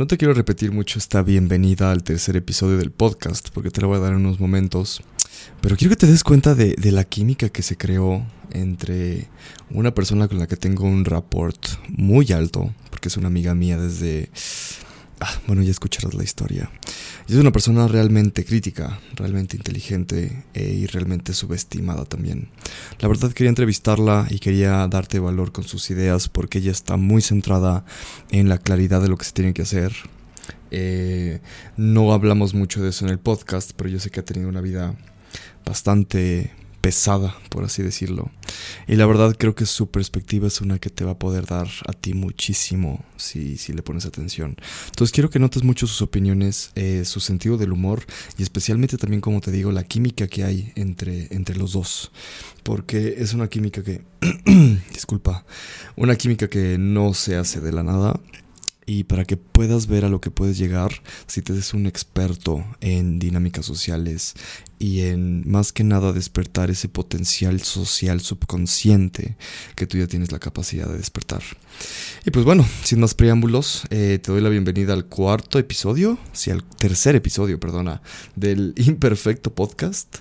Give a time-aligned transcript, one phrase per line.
[0.00, 3.88] No te quiero repetir mucho esta bienvenida al tercer episodio del podcast, porque te lo
[3.88, 5.02] voy a dar en unos momentos.
[5.60, 9.28] Pero quiero que te des cuenta de, de la química que se creó entre
[9.68, 13.78] una persona con la que tengo un rapport muy alto, porque es una amiga mía
[13.78, 14.30] desde...
[15.22, 16.70] Ah, bueno, ya escucharás la historia.
[17.28, 22.48] Es una persona realmente crítica, realmente inteligente eh, y realmente subestimada también.
[23.00, 27.20] La verdad quería entrevistarla y quería darte valor con sus ideas porque ella está muy
[27.20, 27.84] centrada
[28.30, 29.92] en la claridad de lo que se tiene que hacer.
[30.70, 31.40] Eh,
[31.76, 34.62] no hablamos mucho de eso en el podcast, pero yo sé que ha tenido una
[34.62, 34.94] vida
[35.66, 38.30] bastante pesada, por así decirlo.
[38.86, 41.68] Y la verdad creo que su perspectiva es una que te va a poder dar
[41.86, 44.56] a ti muchísimo si, si le pones atención.
[44.86, 48.04] Entonces quiero que notes mucho sus opiniones, eh, su sentido del humor
[48.38, 52.10] y especialmente también, como te digo, la química que hay entre, entre los dos.
[52.62, 54.02] Porque es una química que...
[54.92, 55.44] disculpa.
[55.96, 58.18] Una química que no se hace de la nada
[58.90, 60.90] y para que puedas ver a lo que puedes llegar
[61.28, 64.34] si te des un experto en dinámicas sociales
[64.80, 69.36] y en más que nada despertar ese potencial social subconsciente
[69.76, 71.40] que tú ya tienes la capacidad de despertar.
[72.24, 76.50] Y pues bueno, sin más preámbulos, eh, te doy la bienvenida al cuarto episodio, sí,
[76.50, 78.02] al tercer episodio, perdona,
[78.34, 80.16] del Imperfecto Podcast.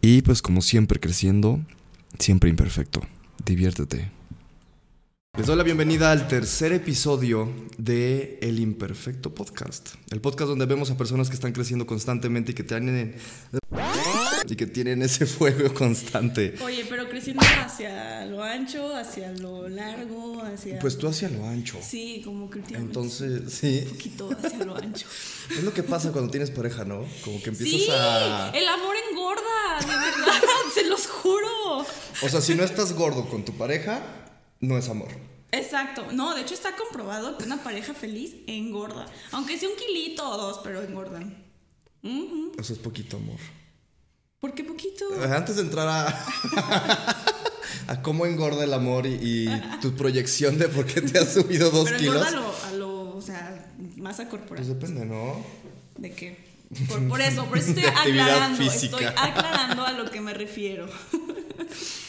[0.00, 1.60] Y pues como siempre creciendo,
[2.18, 3.02] siempre imperfecto.
[3.44, 4.23] Diviértete.
[5.36, 9.94] Les doy la bienvenida al tercer episodio de El Imperfecto Podcast.
[10.12, 13.16] El podcast donde vemos a personas que están creciendo constantemente y que tienen,
[14.46, 16.54] y que tienen ese fuego constante.
[16.64, 20.78] Oye, pero creciendo hacia lo ancho, hacia lo largo, hacia...
[20.78, 21.78] Pues tú hacia lo ancho.
[21.82, 23.82] Sí, como que Entonces, sí.
[23.86, 25.06] Un poquito hacia lo ancho.
[25.50, 27.04] Es lo que pasa cuando tienes pareja, ¿no?
[27.24, 28.50] Como que empiezas Sí, a...
[28.50, 30.40] el amor engorda, de verdad,
[30.74, 31.80] se los juro.
[32.22, 34.23] O sea, si no estás gordo con tu pareja,
[34.64, 35.08] no es amor.
[35.52, 39.06] Exacto, no, de hecho está comprobado que una pareja feliz engorda.
[39.30, 41.44] Aunque sea un kilito o dos, pero engordan.
[42.02, 42.52] Ujú.
[42.58, 43.38] Eso es poquito amor.
[44.40, 45.04] ¿Por qué poquito?
[45.32, 46.06] Antes de entrar a,
[47.86, 49.14] a cómo engorda el amor y,
[49.48, 49.48] y
[49.80, 52.26] tu proyección de por qué te has subido dos Pero kilos.
[52.26, 54.56] a lo, a lo, o sea, masa corporal.
[54.64, 55.42] Pues depende, ¿no?
[55.96, 56.44] ¿De qué?
[56.88, 58.96] Por, por eso, por eso estoy aclarando, física.
[58.96, 60.88] estoy aclarando a lo que me refiero.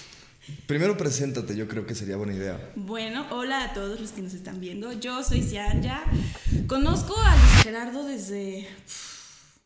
[0.67, 2.71] Primero preséntate, yo creo que sería buena idea.
[2.75, 4.91] Bueno, hola a todos los que nos están viendo.
[4.93, 6.03] Yo soy Cianya.
[6.67, 8.67] Conozco a Luis Gerardo desde.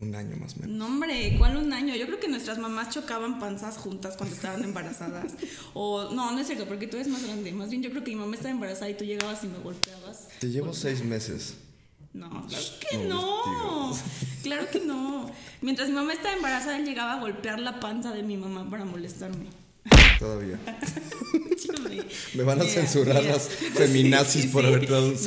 [0.01, 0.75] Un año más o menos.
[0.77, 1.95] No, hombre, ¿cuál un año?
[1.95, 5.33] Yo creo que nuestras mamás chocaban panzas juntas cuando estaban embarazadas.
[5.73, 7.51] O, no, no es cierto, porque tú eres más grande.
[7.53, 10.27] Más bien, yo creo que mi mamá estaba embarazada y tú llegabas y me golpeabas.
[10.39, 11.55] Te llevo seis meses.
[12.11, 13.97] No, claro que No, no.
[14.43, 15.31] Claro que no.
[15.61, 18.83] Mientras mi mamá estaba embarazada, él llegaba a golpear la panza de mi mamá para
[18.83, 19.45] molestarme.
[20.19, 20.59] Todavía.
[22.33, 23.33] Me van a Mira, censurar mira.
[23.33, 25.19] las feminazis Sí, sí, por siegt ein!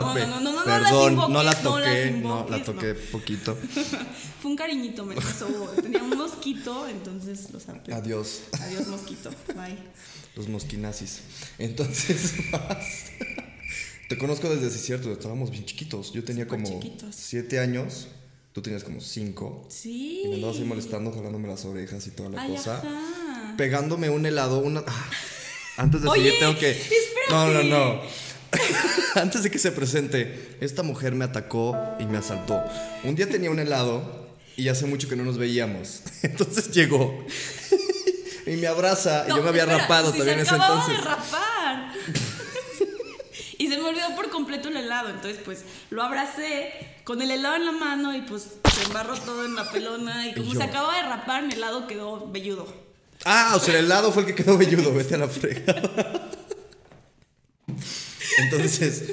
[0.00, 2.62] No, no, no, no, no, Perdón, las no la invoques, no las toqué, no, la
[2.62, 3.56] toqué poquito.
[4.42, 5.46] Fue un cariñito, me pasó.
[5.82, 7.92] Tenía un mosquito, entonces lo saqué.
[7.92, 9.30] Adiós, Adiós, mosquito.
[9.54, 9.76] Bye.
[10.36, 11.20] los mosquinazis.
[11.58, 12.34] Entonces.
[14.08, 16.12] Te conozco desde, sí, cierto, estábamos bien chiquitos.
[16.12, 17.14] Yo tenía como chiquitos.
[17.14, 18.08] siete años,
[18.52, 19.66] tú tenías como cinco.
[19.70, 20.22] Sí.
[20.24, 22.78] Y me andabas ahí molestando, jalándome las orejas y toda la Ay, cosa.
[22.78, 23.54] ajá.
[23.56, 24.82] Pegándome un helado, una.
[24.86, 25.10] Ah,
[25.78, 26.80] Antes de Oye, seguir, tengo que.
[27.30, 28.00] No, no, no.
[29.14, 32.62] Antes de que se presente, esta mujer me atacó y me asaltó.
[33.04, 36.02] Un día tenía un helado y hace mucho que no nos veíamos.
[36.22, 37.24] Entonces llegó
[38.46, 39.24] y me abraza.
[39.26, 40.96] y yo me había espera, rapado si también en ese entonces.
[40.96, 41.92] de rapar.
[43.58, 45.10] Y se me olvidó por completo el helado.
[45.10, 46.72] Entonces, pues, lo abracé
[47.04, 50.28] con el helado en la mano y pues se embarró todo en la pelona.
[50.28, 52.72] Y como se acaba de rapar, mi helado quedó velludo.
[53.24, 54.94] Ah, o sea, el helado fue el que quedó velludo.
[54.94, 56.30] Vete a la fregada.
[58.38, 59.04] Entonces,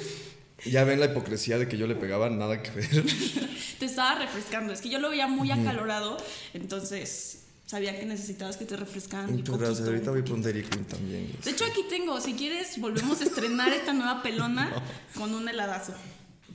[0.64, 3.06] ya ven la hipocresía de que yo le pegaba nada que ver.
[3.80, 4.74] Te estaba refrescando.
[4.74, 6.18] Es que yo lo veía muy acalorado.
[6.54, 9.32] Entonces, sabía que necesitabas que te refrescaran.
[9.32, 9.80] Muchas gracias.
[9.88, 11.32] poquito, Ahorita voy Dairy Queen también.
[11.44, 14.84] De hecho, aquí tengo, si quieres, volvemos a estrenar esta nueva pelona
[15.16, 15.94] con un heladazo.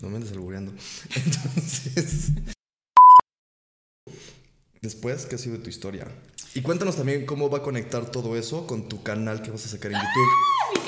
[0.01, 0.73] No me andes albureando.
[1.15, 2.33] Entonces.
[4.81, 6.09] Después, ¿qué ha sido de tu historia?
[6.55, 9.69] Y cuéntanos también cómo va a conectar todo eso con tu canal que vas a
[9.69, 10.80] sacar en YouTube.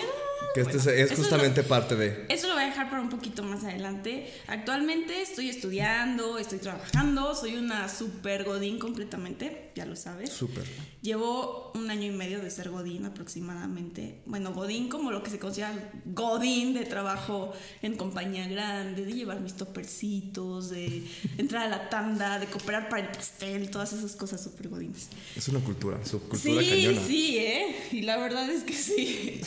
[0.55, 2.27] Que este es- Bueno, es eso justamente parte de.
[2.29, 4.31] Eso lo voy a dejar para un poquito más adelante.
[4.49, 10.31] Actualmente estoy estudiando, estoy trabajando, soy una super godín completamente, ya lo sabes.
[10.31, 10.65] Súper.
[11.01, 14.21] Llevo un año y medio de ser godín aproximadamente.
[14.27, 19.41] Bueno, godín como lo que se considera godín de trabajo en compañía grande, de llevar
[19.41, 21.03] mis topercitos, de
[21.39, 25.09] entrar a la tanda, de cooperar para el pastel, todas esas cosas super godines.
[25.35, 27.07] Es una cultura, subcultura Sí, cañona.
[27.07, 27.77] sí, ¿eh?
[27.93, 29.41] Y la verdad es que sí.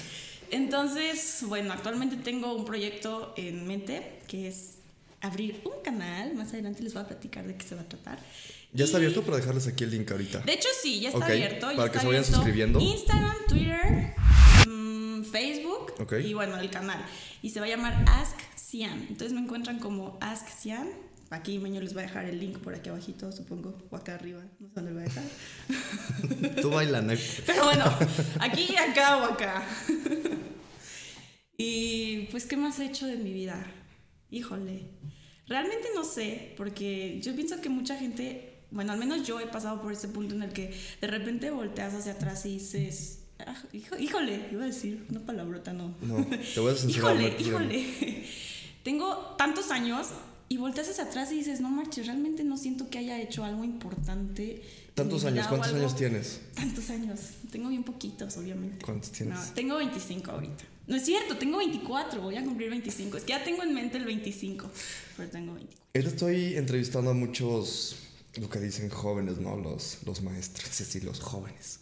[0.52, 4.76] Entonces, bueno, actualmente tengo un proyecto en mente que es
[5.22, 6.34] abrir un canal.
[6.36, 8.20] Más adelante les voy a platicar de qué se va a tratar.
[8.74, 10.40] Ya está Y- abierto para dejarles aquí el link ahorita.
[10.40, 11.72] De hecho, sí, ya está abierto.
[11.72, 12.80] ya para que se vayan suscribiendo.
[12.80, 14.14] Instagram, Twitter,
[14.68, 16.14] mm, Facebook Ok.
[16.24, 17.04] y bueno, el canal.
[17.42, 19.06] Y se va a llamar Ask Cian.
[19.10, 20.90] Entonces me encuentran como Ask Cian.
[21.32, 24.42] Aquí Meño les va a dejar el link por aquí abajito, supongo, o acá arriba.
[24.60, 26.56] No sé dónde lo voy a dejar.
[26.62, 27.14] Tú baila, ¿no?
[27.46, 27.86] Pero bueno,
[28.40, 29.64] aquí, acá o acá.
[31.58, 33.66] y pues, ¿qué más he hecho de mi vida?
[34.30, 34.84] Híjole.
[35.48, 39.82] Realmente no sé, porque yo pienso que mucha gente, bueno, al menos yo he pasado
[39.82, 43.96] por ese punto en el que de repente volteas hacia atrás y dices, "Ah, hijo-
[43.98, 45.96] híjole, iba a decir una palabrota, no.
[46.02, 47.16] No, te voy a censurar.
[47.16, 48.24] híjole, híjole.
[48.84, 50.08] Tengo tantos años
[50.48, 53.64] y volteas hacia atrás y dices, no marches, realmente no siento que haya hecho algo
[53.64, 54.62] importante.
[54.94, 56.40] Tantos años, ¿cuántos algo- años tienes?
[56.54, 57.20] Tantos años.
[57.52, 58.86] Tengo bien poquitos, obviamente.
[58.86, 59.38] ¿Cuántos tienes?
[59.38, 60.64] No, tengo 25 ahorita.
[60.88, 63.18] No es cierto, tengo 24, voy a cumplir 25.
[63.18, 64.70] Es que ya tengo en mente el 25,
[65.18, 65.86] pero tengo 24.
[65.96, 67.96] Ahorita estoy entrevistando a muchos,
[68.40, 69.58] lo que dicen jóvenes, ¿no?
[69.58, 71.80] Los, los maestros, es decir, los jóvenes.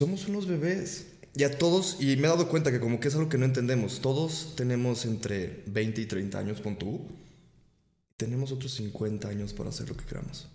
[0.00, 1.06] Somos unos bebés.
[1.36, 3.44] Y a todos, y me he dado cuenta que como que es algo que no
[3.44, 7.08] entendemos, todos tenemos entre 20 y 30 años, pon tú.
[8.16, 10.48] Tenemos otros 50 años para hacer lo que queramos.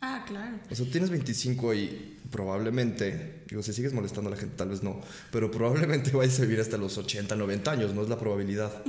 [0.00, 0.58] Ah, claro.
[0.70, 4.82] O sea, tienes 25 y probablemente, digo, si sigues molestando a la gente, tal vez
[4.82, 5.00] no,
[5.30, 8.82] pero probablemente vayas a vivir hasta los 80, 90 años, no es la probabilidad.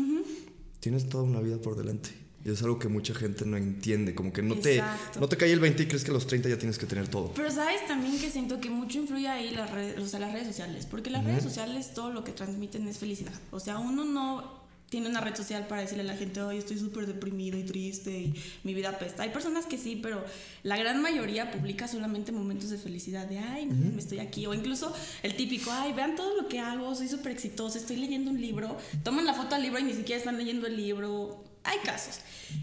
[0.79, 2.22] Tienes toda una vida por delante.
[2.45, 4.83] Y es algo que mucha gente no entiende, como que no te,
[5.19, 7.07] no te cae el 20 y crees que a los 30 ya tienes que tener
[7.07, 7.31] todo.
[7.33, 10.47] Pero sabes también que siento que mucho influye ahí las redes, o sea, las redes
[10.47, 13.33] sociales, porque las redes sociales todo lo que transmiten es felicidad.
[13.51, 14.63] O sea, uno no
[14.93, 18.11] tiene una red social para decirle a la gente, ay, estoy súper deprimido y triste
[18.11, 19.23] y mi vida apesta.
[19.23, 20.23] Hay personas que sí, pero
[20.61, 24.45] la gran mayoría publica solamente momentos de felicidad, de, ay, miren, estoy aquí.
[24.45, 24.93] O incluso
[25.23, 28.77] el típico, ay, vean todo lo que hago, soy súper exitoso, estoy leyendo un libro.
[29.01, 31.43] Toman la foto al libro y ni siquiera están leyendo el libro.
[31.63, 32.19] Hay casos.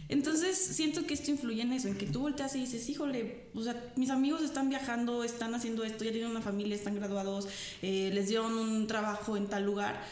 [0.09, 3.63] Entonces, siento que esto influye en eso, en que tú volteas y dices, híjole, o
[3.63, 7.49] sea, mis amigos están viajando, están haciendo esto, ya tienen una familia, están graduados,
[7.83, 10.03] eh, les dieron un trabajo en tal lugar.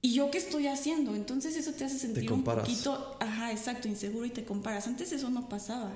[0.00, 1.14] ¿Y yo qué estoy haciendo?
[1.14, 4.86] Entonces eso te hace sentir un poquito, ajá, exacto, inseguro y te comparas.
[4.86, 5.92] Antes eso no pasaba.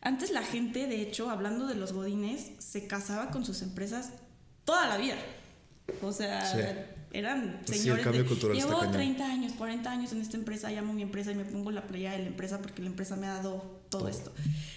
[0.00, 4.10] Antes la gente, de hecho, hablando de los godines, se casaba con sus empresas
[4.64, 5.16] toda la vida.
[6.02, 6.58] O sea, Sí.
[7.12, 8.92] Eran Sí, el señores cambio de, cultural está llevo cañón".
[8.94, 11.86] 30 años, 40 años en esta empresa, llamo a mi empresa y me pongo la
[11.86, 13.58] playa de la empresa porque la empresa me ha dado
[13.90, 14.08] todo, Todo.
[14.08, 14.32] esto.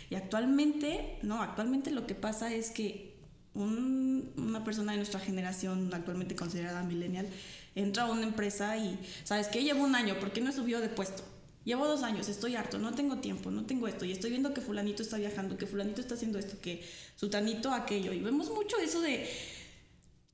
[0.10, 3.16] Y actualmente, no, actualmente lo que pasa es que
[3.54, 7.26] un- una persona de nuestra generación, actualmente considerada millennial,
[7.74, 9.64] entra a una empresa y, ¿sabes qué?
[9.64, 11.24] Llevo un año, ¿por qué no subió de puesto?
[11.64, 14.62] Llevo dos años, estoy harto, no tengo tiempo, no tengo esto, y estoy viendo que
[14.62, 16.84] fulanito está viajando, que fulanito está haciendo esto, que
[17.16, 19.28] sutanito aquello, y vemos mucho eso de,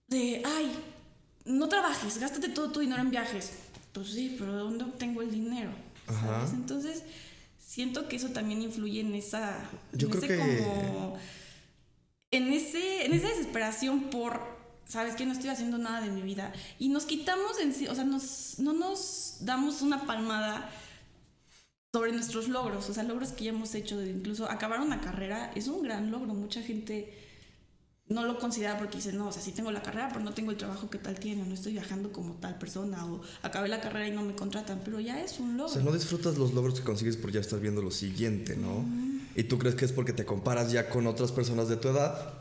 [0.07, 0.71] de, ay,
[1.46, 3.52] no trabajes, gástate todo tu dinero en viajes.
[3.94, 5.72] Pues sí, pero ¿de dónde obtengo el dinero?
[6.08, 6.52] ¿Sabes?
[6.52, 7.04] Entonces,
[7.60, 9.58] siento que eso también influye en esa.
[9.94, 11.18] Yo en creo ese que- como.
[12.32, 14.42] En, ese, en esa desesperación por.
[14.86, 16.52] Sabes que no estoy haciendo nada de mi vida.
[16.80, 17.88] Y nos quitamos en sí.
[17.88, 20.70] O sea, nos, no nos damos una palmada
[21.94, 22.90] sobre nuestros logros.
[22.90, 23.98] O sea, logros que ya hemos hecho.
[23.98, 26.34] de incluso acabar una carrera es un gran logro.
[26.34, 27.21] Mucha gente
[28.07, 30.51] no lo considera porque dice, no, o sea, sí tengo la carrera, pero no tengo
[30.51, 33.80] el trabajo que tal tiene, o no estoy viajando como tal persona, o acabé la
[33.80, 35.74] carrera y no me contratan, pero ya es un O logro.
[35.74, 38.84] sea, no disfrutas los logros que consigues por ya estar viendo lo siguiente, ¿no?
[39.36, 42.38] Y tú crees que es porque te comparas ya con otras personas de tu edad.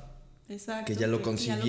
[0.48, 1.60] Exacto, que ya lo consiguieron.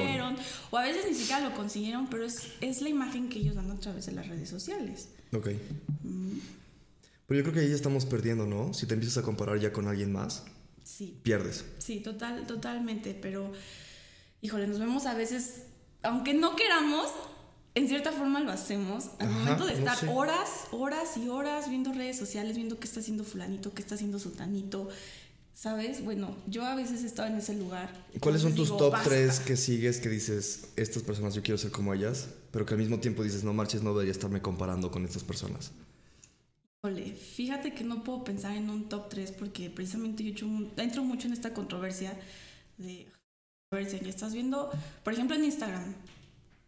[0.00, 0.36] consiguieron.
[0.70, 3.70] O a veces ni siquiera lo consiguieron, pero es, es la imagen que ellos dan
[3.70, 5.10] a través de las redes sociales.
[5.34, 5.48] Ok.
[7.26, 8.72] Pero yo creo que ahí ya estamos perdiendo, ¿no?
[8.72, 10.44] Si te empiezas a comparar ya con alguien más,
[10.84, 11.64] Sí, pierdes.
[11.78, 13.52] sí, total, totalmente, pero
[14.40, 15.62] híjole, nos vemos a veces,
[16.02, 17.08] aunque no queramos,
[17.74, 20.08] en cierta forma lo hacemos, al Ajá, momento de no estar sé.
[20.08, 24.18] horas, horas y horas viendo redes sociales, viendo qué está haciendo fulanito, qué está haciendo
[24.18, 24.88] sultanito,
[25.54, 26.04] ¿sabes?
[26.04, 28.04] Bueno, yo a veces he estado en ese lugar.
[28.12, 29.08] ¿Y ¿Cuáles son tus digo, top "Basta".
[29.10, 32.80] 3 que sigues que dices, estas personas yo quiero ser como ellas, pero que al
[32.80, 35.70] mismo tiempo dices, no marches, no debería estarme comparando con estas personas?
[36.86, 40.72] Fíjate que no puedo pensar en un top 3 porque precisamente yo he hecho un-
[40.76, 42.18] entro mucho en esta controversia
[42.76, 43.06] de
[43.70, 44.00] controversia.
[44.02, 44.68] Ya estás viendo,
[45.04, 45.94] por ejemplo, en Instagram,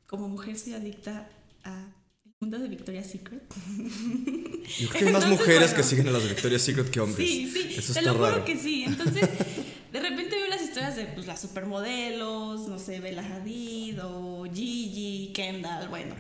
[0.07, 1.29] como mujer soy adicta
[1.65, 1.81] a
[2.27, 3.43] el mundo de Victoria's Secret.
[4.79, 5.77] Yo creo que hay más Entonces, mujeres bueno.
[5.77, 7.29] que siguen a las Victoria's Secret que hombres.
[7.29, 8.45] Sí, sí, Eso te está lo juro raro.
[8.45, 8.85] que sí.
[8.85, 9.29] Entonces,
[9.93, 15.33] de repente veo las historias de pues, las supermodelos, no sé, Bella Hadid o Gigi,
[15.35, 16.15] Kendall, bueno.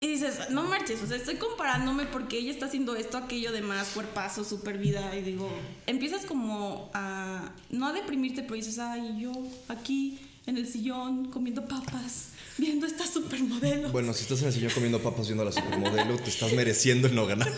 [0.00, 3.88] Y dices, no marches, o sea, estoy comparándome porque ella está haciendo esto, aquello demás,
[3.94, 5.50] cuerpazo, super vida, y digo,
[5.88, 9.32] empiezas como a, no a deprimirte, pero dices, ay, yo
[9.66, 12.28] aquí en el sillón comiendo papas,
[12.58, 13.90] viendo esta supermodelo.
[13.90, 17.08] Bueno, si estás en el sillón comiendo papas viendo a la supermodelo, te estás mereciendo
[17.08, 17.52] el no ganar.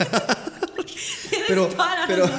[1.47, 1.69] pero,
[2.07, 2.25] pero,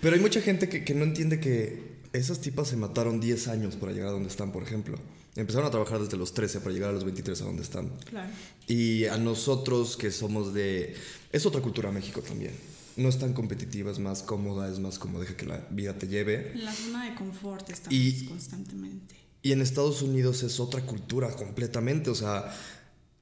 [0.00, 3.76] pero hay mucha gente que, que no entiende que esas tipas se mataron 10 años
[3.76, 4.98] para llegar a donde están, por ejemplo.
[5.38, 7.88] Empezaron a trabajar desde los 13 para llegar a los 23 a donde están.
[8.10, 8.28] Claro.
[8.66, 10.94] Y a nosotros que somos de...
[11.32, 12.52] Es otra cultura México también.
[12.96, 16.08] No es tan competitiva, es más cómoda, es más como deja que la vida te
[16.08, 16.50] lleve.
[16.52, 19.14] En la zona de confort estamos Y- constantemente.
[19.40, 22.10] Y en Estados Unidos es otra cultura completamente.
[22.10, 22.52] O sea,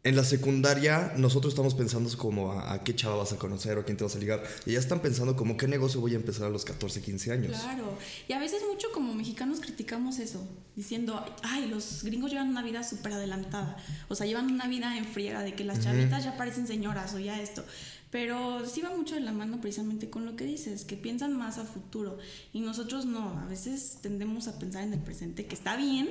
[0.07, 3.81] en la secundaria nosotros estamos pensando como a, a qué chava vas a conocer o
[3.81, 4.41] a quién te vas a ligar.
[4.65, 7.59] Y ya están pensando como qué negocio voy a empezar a los 14, 15 años.
[7.61, 7.99] Claro.
[8.29, 10.47] Y a veces mucho como mexicanos criticamos eso,
[10.77, 13.79] diciendo, ay, los gringos llevan una vida súper adelantada.
[14.09, 17.19] O sea, llevan una vida en friega de que las chavitas ya parecen señoras o
[17.19, 17.65] ya esto.
[18.13, 21.59] Pero sí va mucho de la mano precisamente con lo que dices, que piensan más
[21.59, 22.19] a futuro.
[22.53, 26.09] Y nosotros no, a veces tendemos a pensar en el presente, que está bien.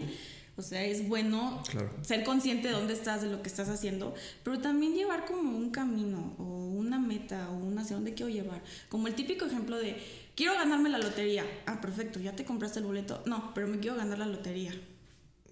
[0.58, 1.92] O sea, es bueno Claro.
[2.02, 5.70] ser consciente de dónde estás, de lo que estás haciendo, pero también llevar como un
[5.70, 8.62] camino o una meta o un hacia dónde quiero llevar.
[8.90, 10.02] Como el típico ejemplo de,
[10.36, 11.44] quiero ganarme la lotería.
[11.66, 13.22] Ah, perfecto, ya te compraste el boleto.
[13.26, 14.74] No, pero me quiero ganar la lotería.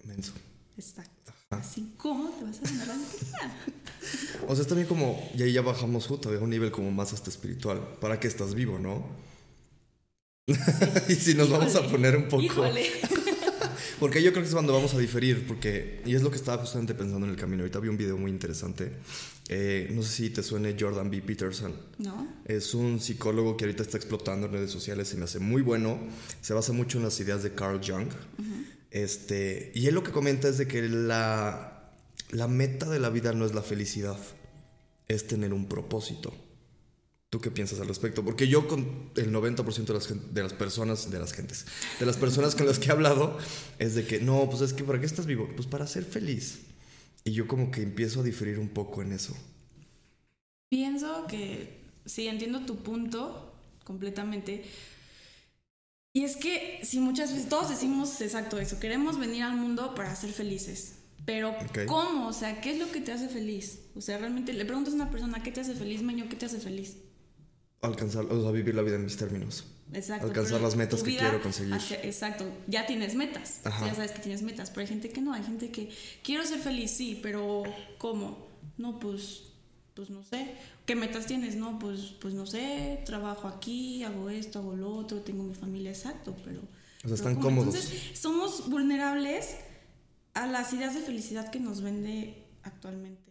[0.04, 0.32] Menso.
[0.78, 1.32] Exacto.
[1.50, 3.56] Así, ¿cómo te vas a ganar la lotería?
[4.48, 7.14] O sea, es también como, y ahí ya bajamos justo a un nivel como más
[7.14, 7.80] hasta espiritual.
[8.00, 9.06] ¿Para qué estás vivo, no?
[11.08, 12.42] y si nos vamos a poner un poco...
[12.42, 12.86] Híjole.
[14.04, 16.58] Porque yo creo que es cuando vamos a diferir, porque, y es lo que estaba
[16.58, 17.62] justamente pensando en el camino.
[17.62, 18.92] Ahorita vi un video muy interesante.
[19.48, 21.22] Eh, no sé si te suene Jordan B.
[21.22, 21.74] Peterson.
[21.96, 22.28] ¿No?
[22.44, 25.98] Es un psicólogo que ahorita está explotando en redes sociales, se me hace muy bueno.
[26.42, 28.08] Se basa mucho en las ideas de Carl Jung.
[28.90, 31.90] este, y él lo que comenta es de que la,
[32.28, 34.18] la meta de la vida no es la felicidad,
[35.08, 36.34] es tener un propósito.
[37.34, 38.24] ¿Tú qué piensas al respecto?
[38.24, 41.66] Porque yo con el 90% de las, de las personas, de las gentes,
[41.98, 43.36] de las personas con las que he hablado,
[43.80, 45.48] es de que, no, pues es que ¿para qué estás vivo?
[45.56, 46.60] Pues para ser feliz.
[47.24, 49.36] Y yo como que empiezo a diferir un poco en eso.
[50.68, 54.64] Pienso que sí, entiendo tu punto completamente.
[56.12, 60.14] Y es que si muchas veces todos decimos exacto eso, queremos venir al mundo para
[60.14, 60.98] ser felices.
[61.24, 61.52] Pero.
[61.88, 62.28] ¿cómo?
[62.28, 63.80] O sea, ¿qué es lo que te hace feliz?
[63.96, 66.28] O sea, realmente le preguntas a una persona, ¿qué te hace feliz, Meño?
[66.28, 66.98] ¿Qué te hace feliz?
[67.84, 69.64] Alcanzar, o sea, vivir la vida en mis términos.
[69.92, 70.26] Exacto.
[70.26, 71.74] Alcanzar las metas que quiero conseguir.
[71.74, 73.60] hacia- exacto, ya tienes metas.
[73.64, 73.86] Ajá.
[73.86, 75.90] Ya sabes que tienes metas, pero hay gente que no, hay gente que
[76.22, 77.62] quiero ser feliz, sí, pero
[77.98, 78.48] ¿cómo?
[78.78, 79.42] No, pues
[79.94, 80.54] pues no sé.
[80.86, 81.54] ¿Qué metas tienes?
[81.54, 85.90] No, pues pues no sé, trabajo aquí, hago esto, hago lo otro, tengo mi familia,
[85.90, 86.60] exacto, pero
[87.04, 87.74] O sea, están cómodos.
[87.76, 89.56] Entonces, somos vulnerables
[90.34, 93.23] a las ideas de felicidad que nos vende actualmente.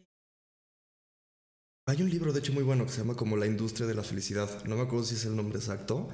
[1.86, 4.04] Hay un libro, de hecho, muy bueno que se llama como La industria de la
[4.04, 4.63] felicidad.
[4.63, 6.10] No me acuerdo si es el nombre exacto.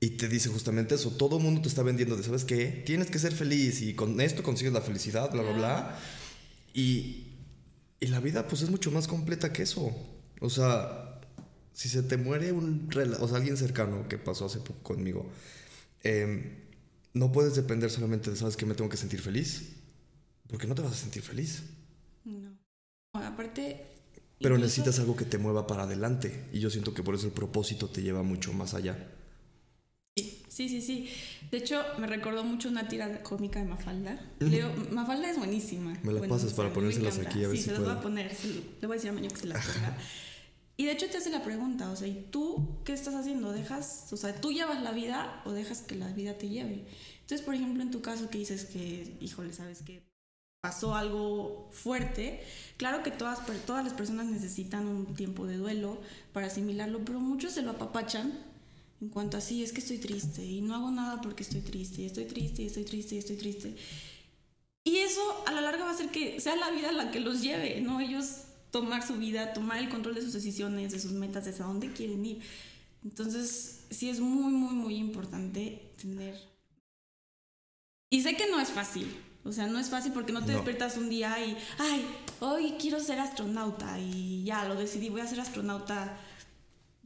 [0.00, 1.12] Y te dice justamente eso.
[1.12, 2.82] Todo el mundo te está vendiendo de, ¿sabes qué?
[2.84, 5.98] Tienes que ser feliz y con esto consigues la felicidad, bla, bla, bla.
[6.74, 7.28] Y,
[8.00, 9.94] y la vida, pues, es mucho más completa que eso.
[10.40, 11.20] O sea,
[11.72, 12.90] si se te muere un...
[13.20, 15.30] O sea, alguien cercano que pasó hace poco conmigo,
[16.02, 16.56] em,
[17.14, 18.66] no puedes depender solamente de, ¿sabes qué?
[18.66, 19.76] Me tengo que sentir feliz.
[20.48, 21.62] Porque no te vas a sentir feliz.
[22.24, 22.58] No.
[23.12, 23.97] Aparte
[24.40, 26.48] Pero necesitas algo que te mueva para adelante.
[26.52, 29.08] Y yo siento que por eso el propósito te lleva mucho más allá.
[30.58, 31.08] Sí, sí, sí.
[31.52, 34.20] De hecho, me recordó mucho una tira cómica de Mafalda.
[34.40, 35.96] Leo, Mafalda es buenísima.
[36.02, 38.36] Me la pasas para ponérselas aquí, a ver sí, si se las voy a poner.
[38.80, 39.96] le voy a decir a Maño que se las ponga.
[40.76, 43.52] Y de hecho te hace la pregunta, o sea, ¿y tú qué estás haciendo?
[43.52, 46.86] ¿Dejas, o sea, tú llevas la vida o dejas que la vida te lleve?
[47.20, 50.07] Entonces, por ejemplo, en tu caso que dices que, híjole, sabes que
[50.68, 52.44] pasó algo fuerte,
[52.76, 55.98] claro que todas, todas las personas necesitan un tiempo de duelo
[56.34, 58.38] para asimilarlo, pero muchos se lo apapachan
[59.00, 62.02] en cuanto a sí, es que estoy triste y no hago nada porque estoy triste,
[62.02, 63.76] y estoy triste, y estoy triste, y estoy triste.
[64.84, 67.40] Y eso a la larga va a hacer que sea la vida la que los
[67.40, 71.46] lleve, no ellos tomar su vida, tomar el control de sus decisiones, de sus metas,
[71.46, 72.40] de hacia dónde quieren ir.
[73.02, 76.38] Entonces, sí es muy, muy, muy importante tener...
[78.10, 79.06] Y sé que no es fácil,
[79.48, 80.58] o sea, no es fácil porque no te No.
[80.58, 82.06] despiertas un día y, ay,
[82.40, 86.16] hoy quiero ser astronauta y ya lo decidí, voy a ser astronauta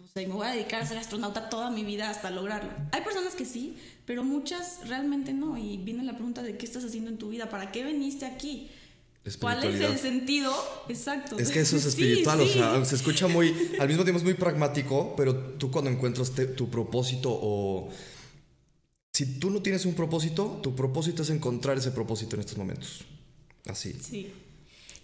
[0.03, 2.71] o sea, y me voy a dedicar a ser astronauta toda mi vida hasta lograrlo.
[2.91, 5.57] Hay personas que sí, pero muchas realmente no.
[5.57, 8.69] Y viene la pregunta de qué estás haciendo en tu vida, ¿para qué veniste aquí?
[9.41, 10.53] ¿Cuál es el sentido?
[10.89, 11.39] Exacto.
[11.39, 12.55] Es que eso es Sí, espiritual, o sí.
[12.55, 16.47] sea, se escucha muy, al mismo tiempo es muy pragmático, pero tú cuando encuentras te-
[16.47, 17.89] tu propósito o...
[19.13, 23.05] Si tú no tienes un propósito, tu propósito es encontrar ese propósito en estos momentos.
[23.67, 23.93] Así.
[23.93, 24.33] Sí.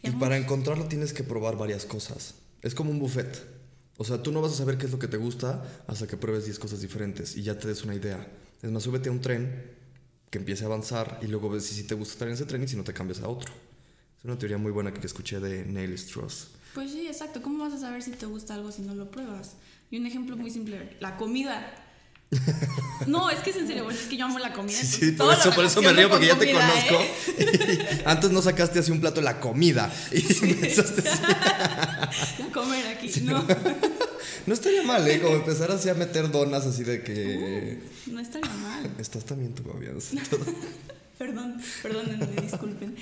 [0.02, 2.34] Y para encontrarlo tienes que probar varias cosas.
[2.62, 3.46] Es como un buffet.
[3.98, 6.16] O sea, tú no vas a saber qué es lo que te gusta hasta que
[6.16, 8.26] pruebes 10 cosas diferentes y ya te des una idea.
[8.62, 9.76] Es más, súbete a un tren
[10.30, 12.62] que empiece a avanzar y luego ves si, si te gusta estar en ese tren
[12.62, 13.52] y si no te cambias a otro.
[14.18, 16.48] Es una teoría muy buena que escuché de Neil Strauss.
[16.74, 17.42] Pues sí, exacto.
[17.42, 19.56] ¿Cómo vas a saber si te gusta algo si no lo pruebas?
[19.90, 21.84] Y un ejemplo muy simple, la comida.
[23.06, 24.76] No, es que es en serio, bueno, es que yo amo la comida.
[24.76, 26.94] Sí, sí, por eso, por eso me río, porque ya te conozco.
[27.38, 28.02] ¿eh?
[28.04, 29.90] Antes no sacaste así un plato de la comida.
[30.12, 31.22] Y empezaste así.
[31.22, 33.44] A comer aquí, no.
[34.46, 35.20] No estaría mal, ¿eh?
[35.20, 37.78] Como empezar así a meter donas así de que.
[38.06, 38.90] No estaría mal.
[38.98, 39.98] Estás también tu Fabián.
[41.18, 42.96] Perdón, perdónenme, disculpen.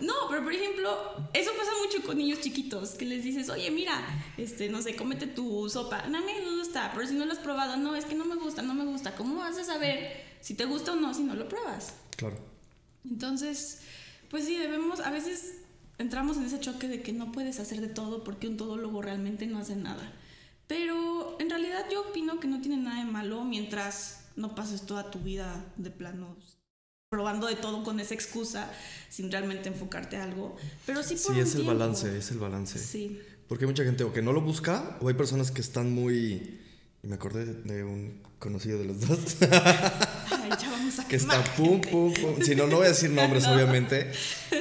[0.00, 0.90] No, pero por ejemplo,
[1.32, 4.04] eso pasa mucho con niños chiquitos, que les dices, oye, mira,
[4.36, 6.06] este, no sé, cómete tu sopa.
[6.08, 8.62] No me gusta, pero si no lo has probado, no, es que no me gusta,
[8.62, 9.14] no me gusta.
[9.14, 11.94] ¿Cómo vas a saber si te gusta o no si no lo pruebas?
[12.16, 12.36] Claro.
[13.04, 13.82] Entonces,
[14.30, 15.54] pues sí, debemos, a veces
[15.98, 19.46] entramos en ese choque de que no puedes hacer de todo porque un todólogo realmente
[19.46, 20.12] no hace nada.
[20.66, 25.10] Pero en realidad yo opino que no tiene nada de malo mientras no pases toda
[25.10, 26.36] tu vida de plano
[27.14, 28.68] probando de todo con esa excusa
[29.08, 30.56] sin realmente enfocarte a algo.
[30.84, 32.76] Pero sí por Sí, es el balance, es el balance.
[32.80, 33.20] Sí.
[33.46, 36.58] Porque hay mucha gente o que no lo busca o hay personas que están muy.
[37.04, 39.18] Y me acordé de un conocido de los dos.
[39.40, 42.42] Ay, ya vamos a que está pum, pum, pum.
[42.42, 44.10] Si no, no voy a decir nombres, obviamente.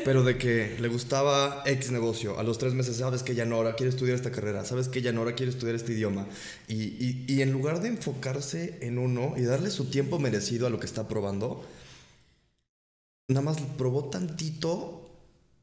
[0.06, 2.38] Pero de que le gustaba X negocio.
[2.38, 4.64] A los tres meses, sabes que ya no, ahora quiere estudiar esta carrera.
[4.64, 6.28] Sabes que ya no, ahora quiere estudiar este idioma.
[6.68, 10.70] Y, y, y en lugar de enfocarse en uno y darle su tiempo merecido a
[10.70, 11.66] lo que está probando,
[13.28, 15.10] nada más probó tantito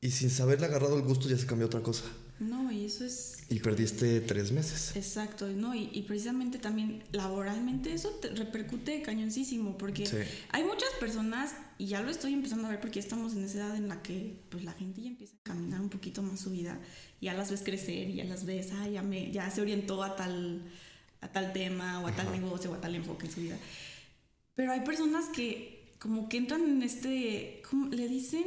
[0.00, 2.05] y sin saberle agarrado el gusto ya se cambió a otra cosa.
[2.38, 4.97] No, y eso es Y perdiste tres meses.
[4.97, 5.75] Exacto, ¿no?
[5.75, 10.17] Y, y precisamente también laboralmente eso te repercute cañoncísimo, porque Sí.
[10.50, 13.76] hay muchas personas, y ya lo estoy empezando a ver porque estamos en esa edad
[13.76, 16.81] en la que pues la gente ya empieza a caminar un poquito más su vida,
[17.21, 20.02] y ya las ves crecer, y ya las ves, ah, ya, me, ya se orientó
[20.02, 20.62] a tal,
[21.21, 23.59] a tal tema, o a tal negocio, o a tal enfoque en su vida.
[24.55, 28.45] Pero hay personas que como que entran en este, ¿cómo le dicen?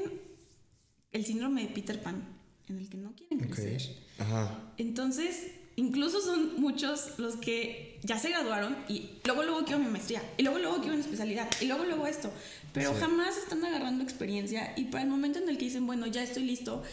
[1.13, 2.23] El síndrome de Peter Pan,
[2.67, 3.53] en el que no quieren Ok.
[3.53, 3.95] crecer.
[4.17, 4.73] Ajá.
[4.77, 10.21] Entonces, incluso son muchos los que ya se graduaron y luego luego quiero mi maestría
[10.37, 12.31] y luego luego quiero una especialidad y luego luego esto,
[12.73, 12.99] pero Sí.
[12.99, 16.43] jamás están agarrando experiencia y para el momento en el que dicen, bueno, ya estoy
[16.43, 16.83] listo,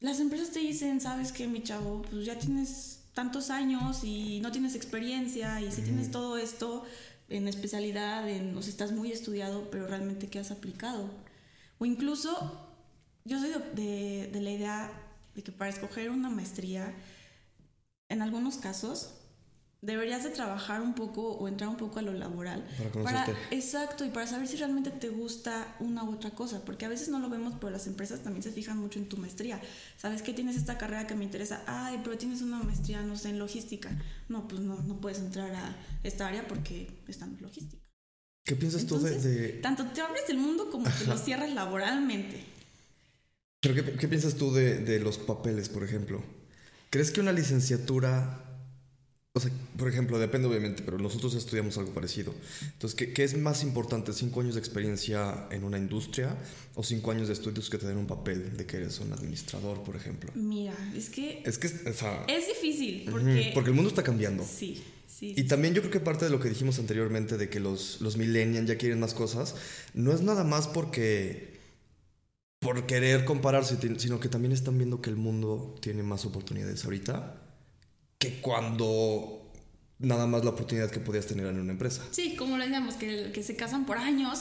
[0.00, 4.52] las empresas te dicen, sabes que mi chavo, pues ya tienes tantos años y no
[4.52, 6.84] tienes experiencia y si tienes todo esto
[7.30, 11.10] en especialidad, en, o sea, estás muy estudiado, pero realmente qué has aplicado.
[11.78, 12.30] O incluso,
[13.24, 14.92] yo soy de, de- de la idea
[15.34, 16.94] de que para escoger una maestría,
[18.08, 19.14] en algunos casos,
[19.82, 22.64] deberías de trabajar un poco o entrar un poco a lo laboral.
[22.76, 23.34] Para conocerte.
[23.50, 27.08] exacto, y para saber si realmente te gusta una u otra cosa, porque a veces
[27.08, 29.60] no lo vemos, pero las empresas también se fijan mucho en tu maestría.
[29.96, 31.62] ¿Sabes que tienes esta carrera que me interesa?
[31.66, 33.90] Ay, pero tienes una maestría, no sé, en logística.
[34.28, 37.82] No, pues no, no puedes entrar a esta área porque está en logística.
[38.44, 42.44] ¿Qué piensas tú de, Tanto te abres el mundo como te lo cierras laboralmente.
[43.60, 46.22] Pero ¿qué, qué piensas tú de, de los papeles, por ejemplo?
[46.90, 48.46] ¿Crees que una licenciatura...
[49.40, 52.34] O sea, por ejemplo, depende obviamente, pero nosotros estudiamos algo parecido.
[52.74, 54.12] Entonces, ¿qué, qué es más importante?
[54.12, 56.36] ¿Cinco años de experiencia en una industria
[56.74, 59.82] o cinco años de estudios que te den un papel de que eres un administrador,
[59.82, 60.30] por ejemplo?
[60.34, 63.52] Mira, es que Es que, o sea, es difícil porque...
[63.54, 64.44] porque el mundo está cambiando.
[64.44, 65.32] Sí, sí.
[65.34, 68.18] Y también yo creo que parte de lo que dijimos anteriormente de que los, los
[68.18, 69.54] millennials ya quieren más cosas,
[69.94, 71.58] no es nada más porque
[72.58, 77.39] por querer compararse, sino que también están viendo que el mundo tiene más oportunidades ahorita
[78.20, 79.50] que cuando
[79.98, 82.02] nada más la oportunidad que podías tener en una empresa.
[82.12, 84.40] Sí, como lo decíamos, que, que se casan por años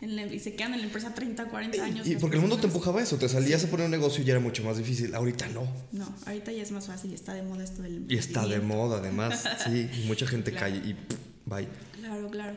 [0.00, 2.06] la- y se quedan en la empresa 30, 40 años.
[2.06, 4.26] Y porque el mundo te empujaba a eso, te salías a poner un negocio y
[4.26, 5.14] ya era mucho más difícil.
[5.14, 5.66] Ahorita no.
[5.92, 8.98] No, ahorita ya es más fácil, está de moda esto del Y está de moda
[8.98, 10.74] además, sí, y mucha gente Claro.
[10.74, 11.68] cae y pff, bye.
[12.00, 12.56] Claro, claro.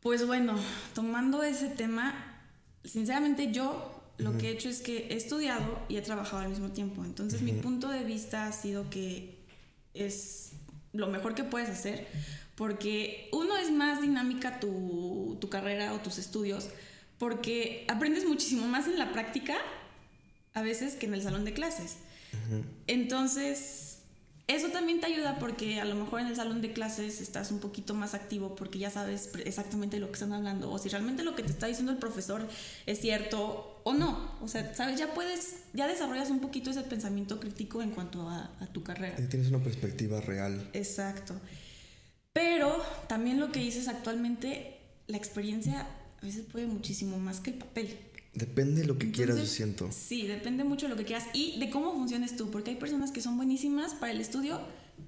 [0.00, 0.54] Pues bueno,
[0.94, 2.40] tomando ese tema,
[2.84, 6.68] sinceramente yo lo que he hecho es que he estudiado y he trabajado al mismo
[6.70, 7.04] tiempo.
[7.04, 9.33] Entonces mi punto de vista ha sido que
[9.94, 10.52] es
[10.92, 12.06] lo mejor que puedes hacer
[12.54, 16.68] porque uno es más dinámica tu, tu carrera o tus estudios
[17.18, 19.56] porque aprendes muchísimo más en la práctica
[20.52, 21.96] a veces que en el salón de clases.
[22.86, 23.98] Entonces,
[24.46, 27.60] eso también te ayuda porque a lo mejor en el salón de clases estás un
[27.60, 31.34] poquito más activo porque ya sabes exactamente lo que están hablando o si realmente lo
[31.34, 32.46] que te está diciendo el profesor
[32.86, 34.32] es cierto o no.
[34.42, 38.50] O sea, sabes, ya puedes, ya desarrollas un poquito ese pensamiento crítico en cuanto a,
[38.60, 39.16] a tu carrera.
[39.18, 40.68] Ya Tienes una perspectiva real.
[40.72, 41.34] Exacto.
[42.32, 45.86] Pero también lo que dices actualmente, la experiencia
[46.20, 47.96] a veces puede muchísimo más que el papel.
[48.34, 49.92] Depende de lo que quieras, yo siento.
[49.92, 53.12] Sí, depende mucho de lo que quieras y de cómo funciones tú, porque hay personas
[53.12, 54.60] que son buenísimas para el estudio,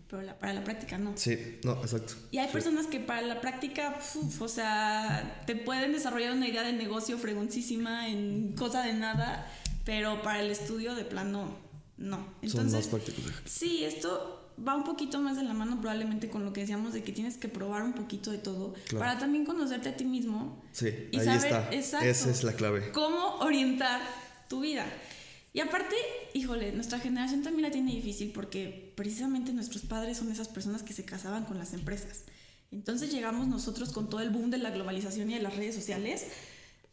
[0.09, 1.13] pero la- para la práctica no.
[1.17, 2.15] Sí, no, exacto.
[2.31, 2.53] Y hay Sí.
[2.53, 7.19] personas que para la práctica, uf, o sea, te pueden desarrollar una idea de negocio
[7.19, 9.47] fregoncísima en cosa de nada,
[9.85, 11.57] pero para el estudio de plano
[11.97, 12.17] no.
[12.19, 13.25] Son Entonces, más prácticos.
[13.47, 17.03] Sí, esto va un poquito más de la mano probablemente con lo que decíamos de
[17.03, 18.99] que tienes que probar un poquito de todo Claro.
[19.01, 21.69] para también conocerte a ti mismo Sí, y ahí saber está.
[21.73, 22.91] exacto Esa es la clave.
[22.93, 24.01] cómo orientar
[24.49, 24.87] tu vida.
[25.53, 25.97] Y aparte,
[26.35, 30.93] híjole, nuestra generación también la tiene difícil porque precisamente nuestros padres son esas personas que
[30.93, 32.25] se casaban con las empresas.
[32.71, 36.27] Entonces llegamos nosotros con todo el boom de la globalización y de las redes sociales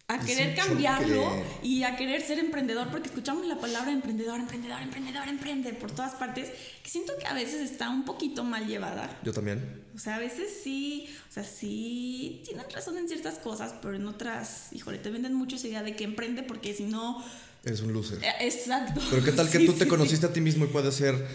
[0.07, 4.81] a Es querer cambiarlo y a querer ser emprendedor porque escuchamos la palabra emprendedor, emprendedor,
[4.81, 6.51] emprendedor, emprende por todas partes,
[6.83, 9.17] que siento que a veces está un poquito mal llevada.
[9.23, 9.83] Yo también.
[9.95, 14.05] O sea, a veces sí, o sea, sí tienen razón en ciertas cosas, pero en
[14.05, 17.23] otras, híjole, te venden mucho esa idea de que emprende porque si no...
[17.63, 18.19] Eres un loser.
[18.23, 18.99] eh, Exacto.
[19.09, 19.89] Pero qué tal que Sí, tú sí, te sí.
[19.89, 21.25] conociste a ti mismo y puedes ser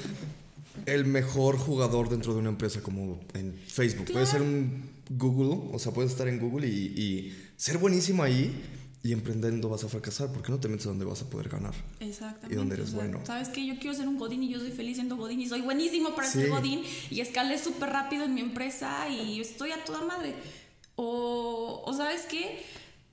[0.86, 4.10] el mejor jugador dentro de una empresa como en Facebook.
[4.12, 8.62] Puedes ser un Google, o sea, puedes estar en Google y, y ser buenísimo ahí
[9.02, 10.30] y emprendiendo vas a fracasar.
[10.32, 11.72] ¿Por qué no te metes a donde vas a poder ganar?
[12.00, 12.54] Exactamente.
[12.54, 13.20] y donde eres o sea, bueno.
[13.24, 15.62] Sabes que yo quiero ser un Godín y yo soy feliz siendo Godín y soy
[15.62, 16.40] buenísimo para Sí.
[16.40, 20.34] ser Godín y escalé súper rápido en mi empresa y estoy a toda madre.
[20.96, 22.60] O, o sabes que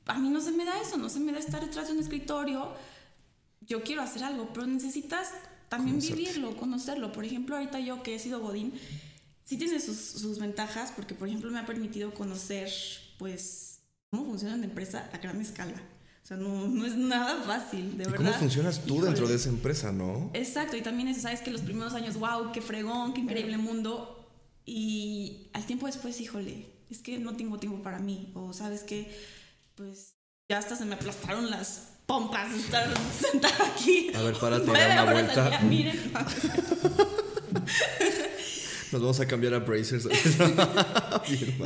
[0.08, 2.00] a mí no se me da eso, no se me da estar detrás de un
[2.00, 2.70] escritorio.
[3.68, 5.30] Yo quiero hacer algo, pero necesitas
[5.70, 6.22] también Conocerte.
[6.22, 7.12] vivirlo, conocerlo.
[7.12, 8.74] Por ejemplo, ahorita yo que he sido Godín,
[9.44, 12.70] sí tiene sus, sus ventajas porque, por ejemplo, me ha permitido conocer,
[13.18, 13.80] pues,
[14.12, 15.82] cómo funciona una empresa a gran escala.
[16.24, 18.16] O sea, no, no es nada fácil, de ¿Y verdad.
[18.18, 19.06] cómo funcionas tú Híjole.
[19.08, 20.32] dentro de esa empresa, no?
[20.34, 24.28] Exacto, y también eso, sabes que los primeros años, wow, qué fregón, qué increíble mundo.
[24.66, 28.32] Y al tiempo después, híjole, es que no tengo tiempo para mí.
[28.34, 29.16] O sabes que,
[29.76, 30.16] pues,
[30.50, 34.12] ya hasta se me aplastaron las pompas estar sentada aquí.
[34.16, 35.60] A ver, párate y da una vuelta.
[35.62, 36.14] miren.
[38.92, 40.06] Nos vamos a cambiar a Bracers.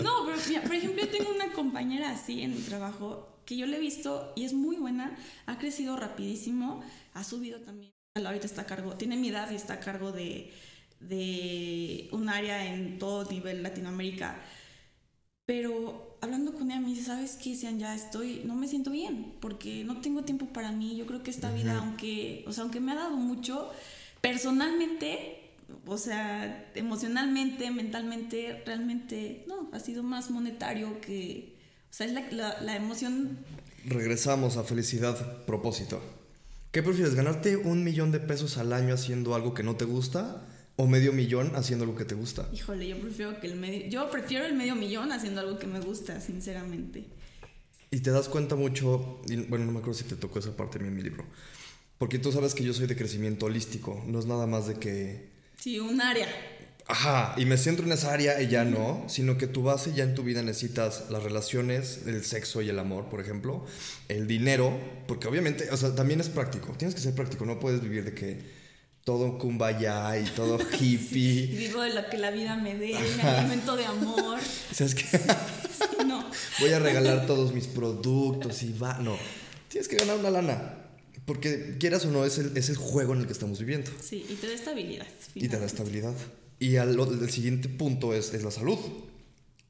[0.01, 3.65] No, pero mira, por ejemplo, yo tengo una compañera así en mi trabajo que yo
[3.65, 6.81] le he visto y es muy buena, ha crecido rapidísimo,
[7.13, 10.53] ha subido también, ahorita está a cargo, tiene mi edad y está a cargo de,
[10.99, 14.39] de un área en todo nivel Latinoamérica.
[15.45, 17.55] Pero hablando con ella me dice, ¿sabes qué?
[17.55, 20.95] Sean ya estoy, no me siento bien porque no tengo tiempo para mí.
[20.95, 23.69] Yo creo que esta vida, aunque, o sea, aunque me ha dado mucho,
[24.21, 25.51] personalmente,
[25.85, 31.55] o sea, emocionalmente, mentalmente, realmente, no, ha sido más monetario que,
[31.89, 33.39] o sea, es la, la, la emoción,
[33.85, 36.01] Regresamos a felicidad, propósito.
[36.71, 40.45] ¿Qué prefieres, ganarte un millón de pesos al año haciendo algo que no te gusta
[40.81, 42.47] o medio millón haciendo algo que te gusta?
[42.53, 45.81] híjole, yo prefiero que el medio, yo prefiero el medio millón haciendo algo que me
[45.81, 47.03] gusta, sinceramente.
[47.91, 50.77] Y te das cuenta mucho, y bueno, no me acuerdo si te tocó esa parte
[50.77, 51.25] a mí en mi libro,
[51.97, 55.27] porque tú sabes que yo soy de crecimiento holístico, no es nada más de que,
[55.57, 56.27] Sí, un área.
[56.87, 60.05] ajá, y me centro en esa área y ya no, sino que tu base ya
[60.05, 63.65] en tu vida necesitas las relaciones, el sexo y el amor, por ejemplo,
[64.07, 67.81] el dinero, porque obviamente, o sea, también es práctico, tienes que ser práctico, no puedes
[67.81, 68.58] vivir de que
[69.03, 71.47] todo kumbaya y todo hippie.
[71.47, 74.39] vivo de lo que la vida me dé, me alimento de amor.
[74.71, 75.03] ¿Sabes qué?
[75.05, 76.29] Sí, no.
[76.59, 78.99] voy a regalar todos mis productos y va.
[78.99, 79.17] No,
[79.67, 80.75] tienes que ganar una lana.
[81.25, 83.91] Porque quieras o no, es el, es el juego en el que estamos viviendo.
[84.03, 85.05] Sí, y te da estabilidad.
[85.35, 86.13] Y te da estabilidad.
[86.59, 88.77] Y al- el siguiente punto es, es la salud.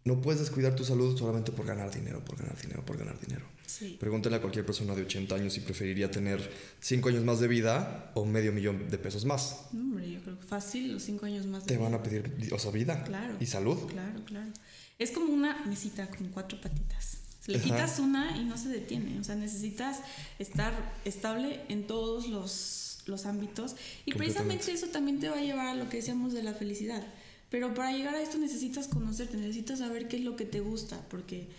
[0.05, 3.45] No puedes descuidar tu salud solamente por ganar dinero, por ganar dinero, por ganar dinero.
[3.65, 3.97] Sí.
[3.99, 8.12] Pregúntale a cualquier persona de 80 años si preferiría tener 5 años más de vida
[8.15, 9.65] o medio millón de pesos más.
[9.73, 11.63] No, hombre, yo creo que fácil los cinco años más.
[11.63, 11.83] de Te vida.
[11.89, 13.35] van a pedir, o sea, vida Claro.
[13.39, 13.77] y salud.
[13.91, 14.49] Claro, claro.
[14.97, 17.17] Es como una mesita con cuatro patitas.
[17.47, 17.63] Le Ajá.
[17.65, 19.19] quitas una y no se detiene.
[19.19, 19.99] O sea, necesitas
[20.39, 20.73] estar
[21.05, 23.75] estable en todos los, los ámbitos.
[24.05, 27.03] Y precisamente eso también te va a llevar a lo que decíamos de la felicidad.
[27.49, 31.01] Pero para llegar a esto necesitas conocerte, necesitas saber qué es lo que te gusta,
[31.09, 31.49] porque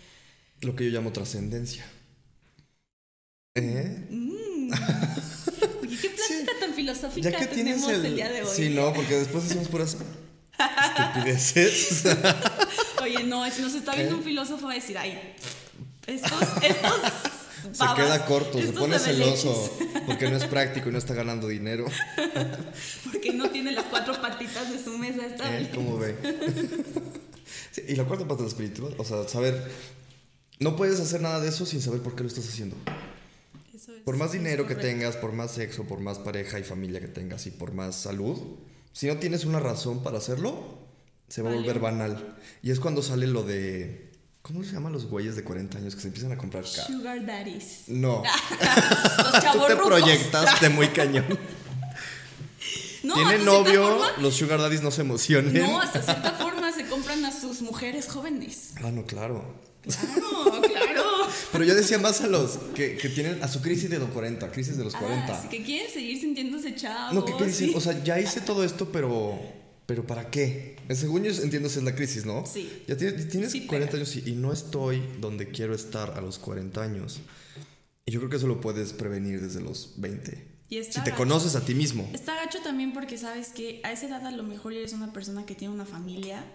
[0.61, 1.85] Lo que yo llamo trascendencia.
[3.55, 4.07] ¿Eh?
[5.81, 8.05] Oye, qué plática tan filosófica Ya que tenemos el...
[8.05, 8.15] el...
[8.15, 8.49] día de hoy.
[8.55, 9.97] Sí, no, porque después hacemos puras
[10.57, 12.03] estupideces.
[13.01, 15.19] Oye, no, si nos está viendo un filósofo va a decir, ay,
[16.07, 17.01] estos, estos
[17.71, 19.71] se queda corto, se pone celoso
[20.05, 21.85] porque no es práctico y no está ganando dinero.
[23.11, 25.27] Porque no tiene las cuatro patitas de su mesa ¿Eh?
[25.31, 25.69] estable.
[25.75, 26.15] ¿Cómo ve?
[27.71, 29.69] Sí, y la cuarta parte de la espiritual, o sea, saber...
[30.59, 32.75] No puedes hacer nada de eso sin saber por qué lo estás haciendo.
[33.73, 36.99] Eso es- Por más dinero que tengas, por más sexo, por más pareja y familia
[36.99, 38.37] que tengas y por más salud,
[38.93, 40.79] si no tienes una razón para hacerlo,
[41.29, 42.37] se va a volver banal.
[42.61, 44.10] Y es cuando sale lo de
[44.41, 46.87] ¿Cómo se llaman los güeyes de 40 años que se empiezan a comprar carros?
[46.87, 47.83] Sugar daddies.
[47.87, 48.23] No.
[49.17, 51.25] Los Tú te proyectaste muy cañón.
[53.03, 55.53] No, Tiene novio, forma- los sugar daddies no se emocionen.
[55.53, 58.73] No, hasta cierta forma se compran a sus mujeres jóvenes.
[58.83, 59.43] Ah, no, claro.
[59.81, 61.03] Claro, claro.
[61.51, 64.51] Pero yo decía más a los que, que tienen a su crisis de los 40,
[64.51, 65.33] crisis de los 40.
[65.33, 67.13] Ah, sí, que quieren seguir sintiéndose chavos.
[67.15, 67.73] no, que, dicen, sí.
[67.75, 69.39] o sea, ya hice todo esto, pero
[69.91, 70.77] pero ¿para qué?
[70.87, 72.45] Eh, Según yo entiendo esa es la crisis, ¿no?
[72.45, 72.83] Sí.
[72.87, 73.97] Ya tienes, tienes Sí 40 pega.
[74.03, 77.19] años y, y no estoy donde quiero estar a los 40 años.
[78.05, 80.47] Y yo creo que eso lo puedes prevenir desde los 20.
[80.69, 81.17] Y está si te gacho.
[81.23, 82.09] conoces a ti mismo.
[82.13, 85.45] Está gacho también porque sabes que a esa edad a lo mejor eres una persona
[85.45, 86.45] que tiene una familia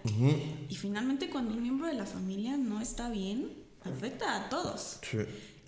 [0.67, 3.51] y finalmente cuando un miembro de la familia no está bien,
[3.83, 4.97] afecta a todos.
[5.11, 5.19] Sí.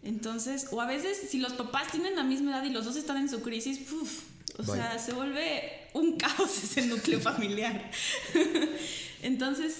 [0.01, 3.17] Entonces, o a veces si los papás tienen la misma edad y los dos están
[3.17, 4.23] en su crisis, ¡puf!
[4.59, 4.75] O Bye.
[4.75, 7.89] sea, se vuelve un caos ese núcleo familiar.
[9.21, 9.77] Entonces,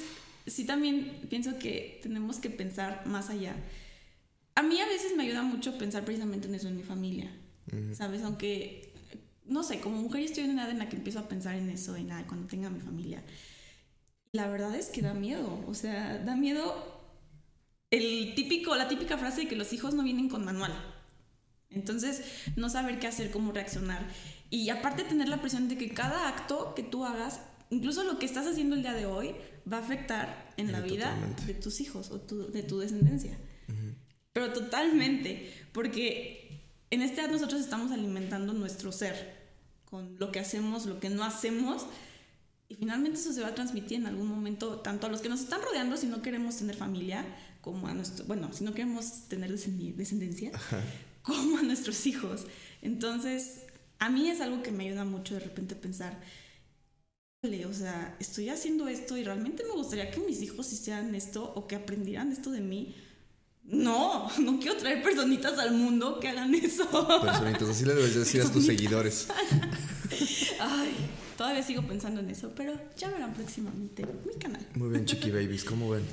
[0.48, 3.56] sí también pienso que tenemos que pensar más allá.
[4.56, 7.32] A mí a veces me ayuda mucho pensar precisamente en eso en mi familia,
[7.94, 8.24] ¿sabes?
[8.24, 8.94] Aunque,
[9.46, 11.70] no sé, como mujer estoy en una edad en la que empiezo a pensar en
[11.70, 13.24] eso, en ah, cuando tenga mi familia.
[14.34, 17.00] La verdad es que da miedo, o sea, da miedo
[17.90, 20.74] el típico, la típica frase de que los hijos no vienen con manual.
[21.70, 22.24] Entonces,
[22.56, 24.06] no saber qué hacer, cómo reaccionar.
[24.50, 28.26] Y aparte tener la presión de que cada acto que tú hagas, incluso lo que
[28.26, 29.36] estás haciendo el día de hoy,
[29.72, 31.46] va a afectar en la Sí, vida totalmente.
[31.46, 33.38] de tus hijos o tu- de tu descendencia.
[34.34, 39.38] Pero totalmente, porque en esta edad nosotros estamos alimentando nuestro ser
[39.86, 41.86] con lo que hacemos, lo que no hacemos,
[42.68, 45.40] y finalmente eso se va a transmitir en algún momento tanto a los que nos
[45.42, 47.26] están rodeando si no queremos tener familia,
[47.62, 50.52] como a nuestro, bueno, si no queremos tener descendencia,
[51.24, 52.46] como a nuestros hijos.
[52.84, 53.64] Entonces,
[54.00, 56.20] a mí es algo que me ayuda mucho de repente pensar,
[57.44, 61.44] "Híjole, o sea, estoy haciendo esto y realmente me gustaría que mis hijos hicieran esto
[61.56, 62.96] o que aprendieran esto de mí.
[63.64, 66.88] No, no quiero traer personitas al mundo que hagan eso.
[67.22, 69.28] Personitas, así le debes decir a tus seguidores.
[70.60, 70.96] Ay,
[71.38, 74.66] todavía sigo pensando en eso, pero ya verán próximamente mi canal.
[74.76, 76.04] Muy bien, chiqui babies, ¿cómo ven?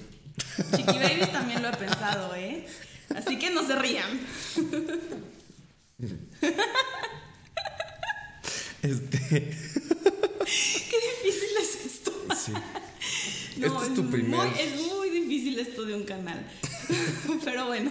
[0.76, 2.66] Chiqui Babies también lo he pensado, ¿eh?
[3.14, 4.20] Así que no se rían.
[8.86, 12.12] Este, Qué difícil es esto.
[12.34, 12.52] sí.
[13.58, 14.38] No, este es tu primer.
[14.38, 16.46] Muy, es muy difícil esto de un canal.
[17.44, 17.90] Pero bueno,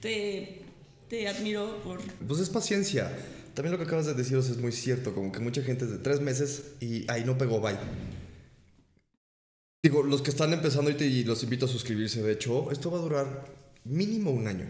[0.00, 0.60] te,
[1.08, 2.02] te admiro por...
[2.02, 3.10] Pues es paciencia.
[3.54, 5.98] También lo que acabas de deciros es muy cierto, como que mucha gente es de
[5.98, 7.78] tres meses y ahí no pegó, bye.
[9.82, 12.98] Digo, los que están empezando ahorita y los invito a suscribirse, de hecho, esto va
[12.98, 13.46] a durar
[13.84, 14.68] mínimo un año.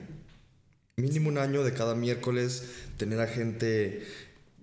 [0.97, 2.63] Mínimo un año de cada miércoles,
[2.97, 4.07] tener a gente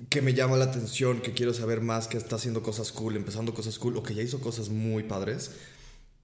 [0.09, 3.53] que me llama la atención, que quiero saber más, que está haciendo cosas cool, empezando
[3.53, 5.51] cosas cool, o que ya hizo cosas muy padres,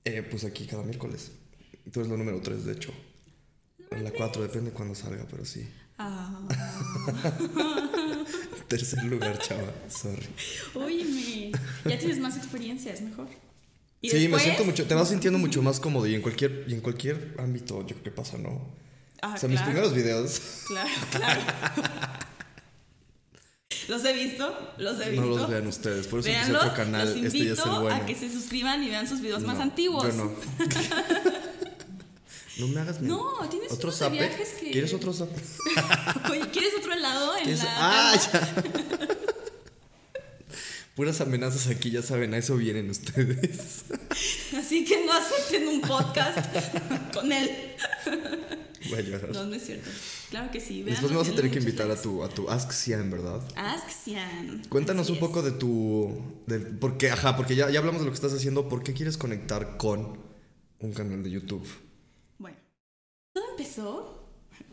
[0.05, 1.31] eh, pues aquí cada miércoles.
[1.91, 2.91] Tú eres la número 3, de hecho.
[4.01, 5.67] La 4, depende cuándo salga, pero sí.
[5.97, 6.39] Ah,
[8.67, 9.71] Tercer lugar, chava.
[9.89, 10.27] Sorry.
[10.75, 11.51] óyeme,
[11.85, 13.27] ya tienes más experiencia, es mejor.
[14.01, 16.65] Y Sí, me después- siento mucho, te vas sintiendo mucho más cómodo y en cualquier,
[16.67, 18.73] y en cualquier ámbito, yo creo que pasa, ¿no?
[19.21, 19.71] Ah, o sea, mis claro.
[19.71, 21.41] primeros videos Claro, claro.
[23.87, 25.25] los he visto, los he visto.
[25.25, 27.65] no los vean ustedes, por eso empecé Véanlos, otro canal, los este invito ya es
[27.67, 27.95] el bueno.
[27.95, 30.03] a que se suscriban y vean sus videos más antiguos.
[30.03, 30.25] Yo no.
[32.59, 34.17] no me hagas men- No, tienes otro unos de zape.
[34.17, 35.41] viajes que- ¿Quieres otro zape?
[36.31, 38.63] Oye, ¿quieres otro helado en ¿Quieres- la Ah, ya.
[40.95, 43.85] Puras amenazas aquí, ya saben, a eso vienen ustedes.
[44.57, 46.37] Así que no acepten un podcast
[47.13, 47.49] con él.
[48.89, 49.31] Voy a llorar.
[49.31, 49.89] No, no es cierto.
[50.29, 50.83] Claro que sí.
[50.83, 53.41] Después me vas a tener que invitar a tu, a tu Ask Sian, ¿verdad?
[53.55, 54.63] Ask Sian.
[54.69, 55.45] Cuéntanos Así un poco es.
[55.45, 56.21] de tu.
[56.47, 58.67] De, porque, ajá, porque ya, ya hablamos de lo que estás haciendo.
[58.69, 60.19] ¿Por qué quieres conectar con
[60.79, 61.67] un canal de YouTube?
[62.37, 62.57] Bueno,
[63.33, 64.29] todo empezó.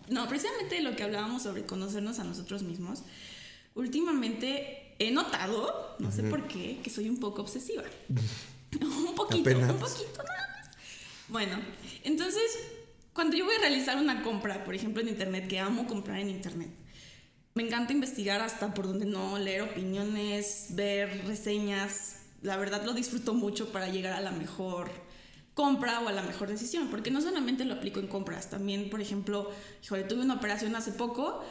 [0.08, 3.02] No, precisamente lo que hablábamos sobre conocernos a nosotros mismos.
[3.74, 7.84] Últimamente he notado, no sé por qué, que soy un poco obsesiva.
[8.80, 9.70] un poquito, Apenas.
[9.70, 10.76] un poquito nada más.
[11.28, 11.58] Bueno,
[12.04, 12.42] entonces,
[13.18, 16.30] cuando yo voy a realizar una compra, por ejemplo en internet, que amo comprar en
[16.30, 16.70] internet,
[17.54, 22.20] me encanta investigar hasta por donde no, leer opiniones, ver reseñas.
[22.42, 24.88] La verdad lo disfruto mucho para llegar a la mejor
[25.52, 29.00] compra o a la mejor decisión, porque no solamente lo aplico en compras, también, por
[29.00, 29.50] ejemplo,
[29.82, 31.42] híjole, tuve una operación hace poco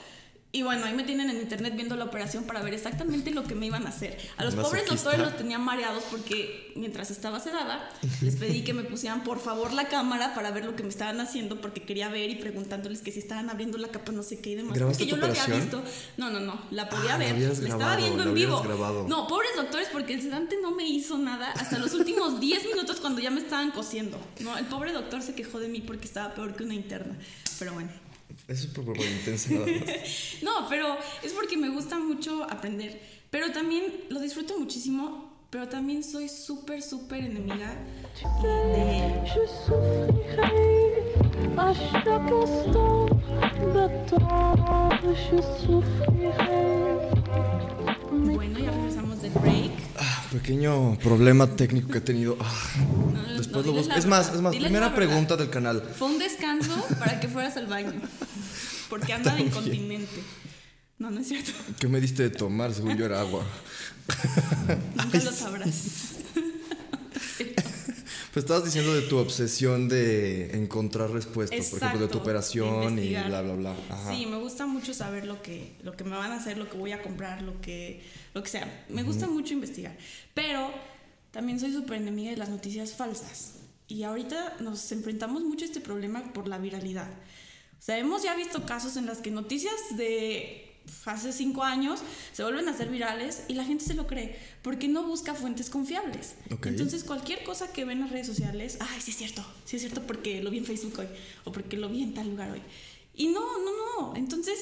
[0.53, 3.53] Y bueno, ahí me tienen en internet viendo la operación para ver exactamente lo que
[3.53, 4.17] me iban a hacer.
[4.38, 7.89] A los pobres doctores los tenían mareados porque mientras estaba sedada,
[8.21, 11.19] les pedí que me pusieran por favor la cámara para ver lo que me estaban
[11.19, 14.51] haciendo porque quería ver y preguntándoles que si estaban abriendo la capa no sé qué
[14.51, 14.73] y demás.
[14.77, 15.83] ¿Grabaste Porque yo lo había visto.
[16.15, 17.38] No, no, no, la podía Ah, ver.
[17.38, 18.62] La estaba grabado, viendo la en vivo.
[18.63, 19.05] grabado.
[19.07, 23.01] No, pobres doctores porque el sedante no me hizo nada hasta los últimos 10 minutos
[23.01, 24.17] cuando ya me estaban cosiendo.
[24.39, 27.15] No, el pobre doctor se quejó de mí porque estaba peor que una interna.
[27.60, 27.89] Pero bueno.
[28.47, 30.39] Es.
[30.43, 32.99] No, pero es porque me gusta mucho aprender.
[33.29, 35.27] Pero también lo disfruto muchísimo.
[35.49, 37.73] Pero también soy súper, súper enemiga
[38.43, 39.23] de...
[48.11, 49.76] Bueno, ya regresamos del break.
[50.31, 52.37] Pequeño problema técnico que he tenido.
[52.39, 52.53] Ah,
[53.13, 53.93] No, después no, lo busco.
[53.95, 55.81] Es más, es más, primera pregunta del canal.
[55.97, 57.93] Fue un descanso para que fueras al baño.
[58.89, 60.21] Porque anda de incontinente.
[60.97, 61.51] No, no es cierto.
[61.79, 62.73] ¿Qué me diste de tomar?
[62.73, 63.45] Según yo era agua.
[64.95, 66.15] Nunca lo sabrás.
[68.33, 72.95] Pues estabas diciendo de tu obsesión de encontrar respuestas, por ejemplo, de tu Exacto, operación
[72.95, 73.75] de y bla, bla, bla.
[73.89, 74.13] Ajá.
[74.13, 76.77] Sí, me gusta mucho saber lo que, lo que me van a hacer, lo que
[76.77, 78.85] voy a comprar, lo que, lo que sea.
[78.89, 79.97] Me gusta mucho investigar.
[80.33, 80.71] Pero
[81.31, 83.53] también soy súper enemiga de las noticias falsas.
[83.87, 87.09] Y ahorita nos enfrentamos mucho a este problema por la viralidad.
[87.09, 90.66] O sea, hemos ya visto casos en las que noticias de
[91.06, 92.02] hace cinco años
[92.34, 95.69] se vuelven a hacer virales y la gente se lo cree porque no busca fuentes
[95.69, 96.36] confiables.
[96.50, 99.82] Entonces, cualquier cosa que ve en las redes sociales, ay, sí es cierto, sí es
[99.82, 101.08] cierto porque lo vi en Facebook hoy
[101.45, 102.62] o porque lo vi en tal lugar hoy.
[103.15, 103.71] Y no, no,
[104.02, 104.15] no.
[104.15, 104.60] Entonces,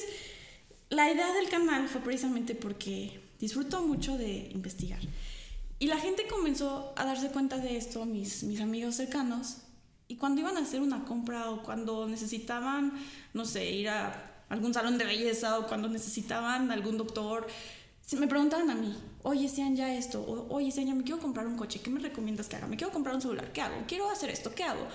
[0.88, 5.00] la idea del canal fue precisamente porque disfruto mucho de investigar.
[5.78, 9.58] Y la gente comenzó a darse cuenta de esto, mis, mis amigos cercanos,
[10.08, 12.92] y cuando iban a hacer una compra o cuando necesitaban,
[13.34, 17.46] no sé, ir a algún salón de belleza o cuando necesitaban algún doctor,
[18.04, 21.20] se me preguntaban a mí, oye, sean ya esto, o, oye, sean ya me quiero
[21.20, 22.68] comprar un coche, ¿qué me recomiendas que haga?
[22.68, 23.82] Me quiero comprar un celular, ¿qué hago?
[23.88, 24.86] Quiero hacer esto, ¿qué hago?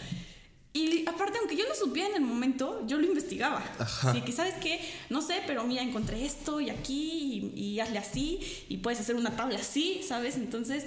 [0.73, 3.61] Y aparte, aunque yo no supiera en el momento, yo lo investigaba.
[3.77, 4.79] Así que, ¿sabes qué?
[5.09, 9.17] No sé, pero mira, encontré esto y aquí y, y hazle así y puedes hacer
[9.17, 10.37] una tabla así, ¿sabes?
[10.37, 10.85] Entonces,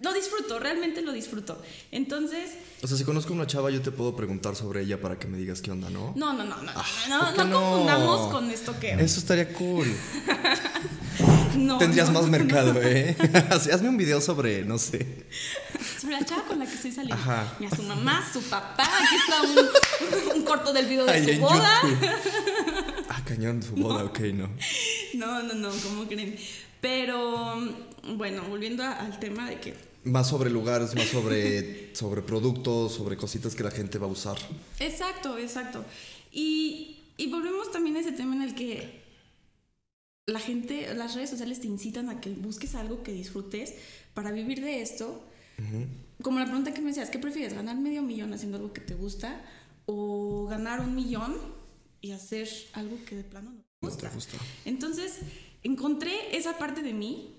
[0.00, 1.60] lo disfruto, realmente lo disfruto.
[1.90, 2.50] Entonces,
[2.82, 5.26] O sea, si conozco a una chava, yo te puedo preguntar sobre ella para que
[5.26, 6.12] me digas qué onda, ¿no?
[6.16, 8.92] no, no, no, no, Ah, no, ¿por no, no confundamos con esto que...
[8.92, 9.86] Eso estaría cool.
[11.56, 12.28] no, Tendrías no, más no.
[12.30, 13.16] mercado, ¿eh?
[13.50, 15.26] Hazme un video sobre, no sé.
[16.00, 17.20] Sobre la chava con la que estoy saliendo.
[17.20, 17.56] Ajá.
[17.58, 21.40] Mira, su mamá, su papá, aquí está un, un corto del video de Ahí su
[21.40, 21.80] boda.
[21.82, 22.10] YouTube.
[23.08, 24.48] Ah, cañón, su boda, ok, no.
[25.14, 26.36] No, no, no, ¿cómo creen?
[26.80, 27.56] Pero,
[28.14, 29.74] bueno, volviendo a- al tema de que
[30.08, 34.38] Más sobre lugares, más sobre, sobre productos, sobre cositas que la gente va a usar.
[34.80, 35.84] Exacto, exacto.
[36.32, 39.02] Y, y volvemos también a ese tema en el que
[40.26, 43.74] la gente, las redes sociales te incitan a que busques algo que disfrutes
[44.14, 45.22] para vivir de esto.
[46.22, 47.54] Como la pregunta que me decías, ¿qué prefieres?
[47.54, 49.40] ¿Ganar medio millón haciendo algo que te gusta?
[49.86, 51.34] ¿O ganar un millón
[52.00, 54.08] y hacer algo que de plano no te No gusta?
[54.08, 54.36] te gusta.
[54.64, 55.18] Entonces,
[55.62, 57.34] encontré esa parte de mí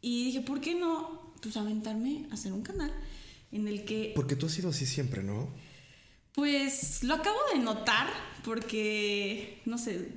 [0.00, 1.17] y dije, ¿por qué no?
[1.42, 2.92] Pues aventarme a hacer un canal
[3.52, 5.48] en el que Porque tú has sido así siempre, ¿no?
[6.34, 8.06] pues lo acabo de notar
[8.44, 10.12] porque, no sé,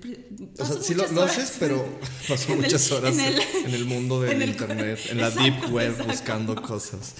[0.59, 1.83] O sea, sí lo, lo haces, pero
[2.27, 5.73] pasó el- muchas horas en en el- mundo del el- internet, en la Exacto, deep
[5.73, 6.11] web exacto.
[6.11, 7.15] buscando cosas.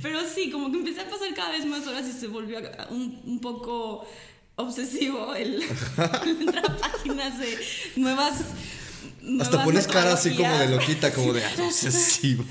[0.00, 2.58] Pero sí, como que empecé a pasar cada vez más horas y se volvió
[2.90, 4.06] un, un poco
[4.56, 7.58] obsesivo el, el entrar a páginas de
[7.96, 8.38] nuevas...
[9.40, 12.44] Hasta pones cara así como de loquita, como de "Ah, obsesivo.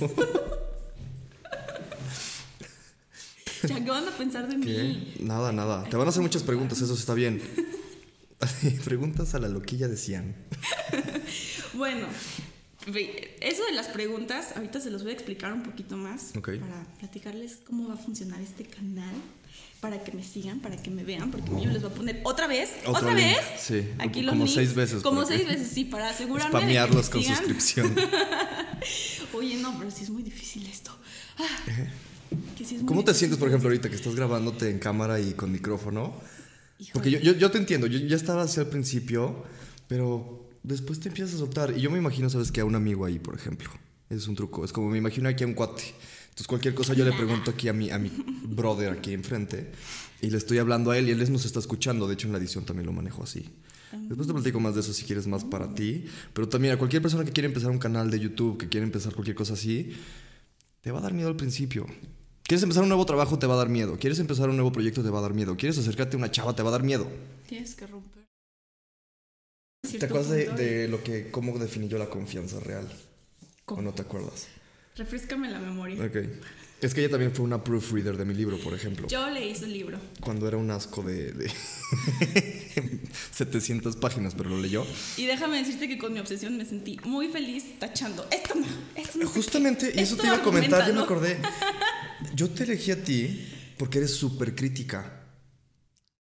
[3.67, 4.83] Ya, ¿qué van a pensar de ¿Qué?
[4.83, 5.15] mí?
[5.19, 5.83] Nada, nada.
[5.89, 7.41] Te van a hacer muchas preguntas, eso está bien.
[8.85, 10.35] Preguntas a la loquilla decían.
[11.73, 12.07] Bueno,
[13.41, 17.57] eso de las preguntas, ahorita se los voy a explicar un poquito más para platicarles
[17.67, 19.13] cómo va a funcionar este canal,
[19.79, 22.47] para que me sigan, para que me vean, porque yo les voy a poner otra
[22.47, 26.51] vez, otra vez, sí, aquí como los seis veces, como seis veces, sí, para asegurarme
[26.51, 27.37] de que Spamearlos me con sigan.
[27.37, 27.95] suscripción.
[29.33, 30.91] Oye, no, pero sí es muy difícil esto.
[31.37, 31.45] Ah,
[32.57, 35.19] que sí es muy ¿Cómo te sientes, por ejemplo, ahorita que estás grabándote en cámara
[35.19, 36.13] y con micrófono?
[36.79, 36.93] Híjole.
[36.93, 39.45] Porque yo, yo, yo te entiendo, yo ya estaba así al principio,
[39.87, 41.73] pero después te empiezas a soltar.
[41.77, 42.61] Y yo me imagino, ¿sabes qué?
[42.61, 43.69] A un amigo ahí, por ejemplo.
[44.09, 44.63] Es un truco.
[44.65, 45.93] Es como me imagino aquí a un cuate.
[46.37, 48.11] Entonces, cualquier cosa yo le pregunto aquí a mi, a mi
[48.43, 49.71] brother aquí enfrente.
[50.21, 52.07] Y le estoy hablando a él y él nos está escuchando.
[52.07, 53.49] De hecho, en la edición también lo manejo así.
[53.91, 56.05] Después te platico más de eso si quieres más para ti.
[56.33, 59.15] Pero también a cualquier persona que quiere empezar un canal de YouTube, que quiere empezar
[59.15, 59.95] cualquier cosa así,
[60.81, 61.87] te va a dar miedo al principio.
[62.43, 63.39] ¿Quieres empezar un nuevo trabajo?
[63.39, 63.97] Te va a dar miedo.
[63.97, 65.01] ¿Quieres empezar un nuevo proyecto?
[65.01, 65.57] Te va a dar miedo.
[65.57, 66.55] ¿Quieres acercarte a una chava?
[66.55, 67.07] Te va a dar miedo.
[67.47, 68.27] Tienes que romper.
[69.81, 72.87] ¿Te acuerdas de, de lo que, cómo definí yo la confianza real?
[73.65, 73.79] ¿Cómo?
[73.79, 74.49] ¿O no te acuerdas?
[74.97, 76.03] Refrescame la memoria.
[76.03, 76.15] Ok.
[76.79, 79.07] Es que ella también fue una proofreader de mi libro, por ejemplo.
[79.07, 79.99] Yo leí su libro.
[80.21, 81.49] Cuando era un asco de, de
[83.31, 84.85] 700 páginas, pero lo leyó.
[85.17, 88.27] Y déjame decirte que con mi obsesión me sentí muy feliz tachando.
[88.29, 89.27] Esto no, esto no.
[89.27, 91.39] Justamente, y eso te iba a comentar, yo me acordé.
[92.33, 95.16] Yo te elegí a ti porque eres súper crítica.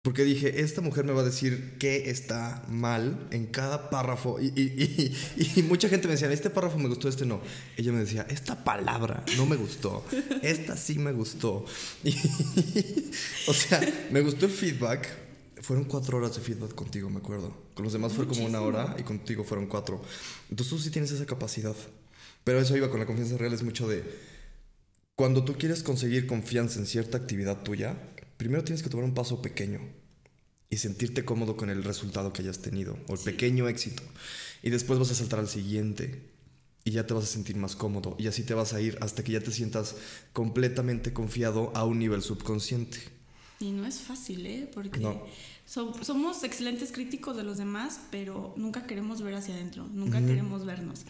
[0.04, 4.38] Porque dije, esta mujer me va a decir qué está mal en cada párrafo.
[4.42, 7.40] Y, y- y- y mucha gente me decía, este párrafo me gustó, este no.
[7.78, 10.04] Ella me decía, esta palabra no me gustó.
[10.42, 11.64] Esta sí me gustó.
[13.48, 13.80] O sea,
[14.12, 15.08] me gustó el feedback.
[15.62, 17.56] Fueron cuatro horas de feedback contigo, me acuerdo.
[17.74, 20.02] Con los demás fue como una hora y contigo fueron cuatro.
[20.50, 21.76] Entonces tú sí tienes esa capacidad.
[22.44, 24.04] Pero eso iba con la confianza real, es mucho de...
[25.16, 27.96] Cuando tú quieres conseguir confianza en cierta actividad tuya,
[28.44, 29.80] primero tienes que tomar un paso pequeño
[30.70, 34.04] y sentirte cómodo con el resultado que hayas tenido o el pequeño éxito.
[34.62, 36.22] Y después vas a saltar al siguiente
[36.86, 39.24] y ya te vas a sentir más cómodo y así te vas a ir hasta
[39.24, 39.96] que ya te sientas
[40.34, 42.98] completamente confiado a un nivel subconsciente.
[43.60, 44.70] Y no es fácil, ¿eh?
[44.74, 45.24] Porque No.
[45.66, 50.66] so- somos excelentes críticos de los demás, pero nunca queremos ver hacia adentro, nunca queremos
[50.66, 51.02] vernos.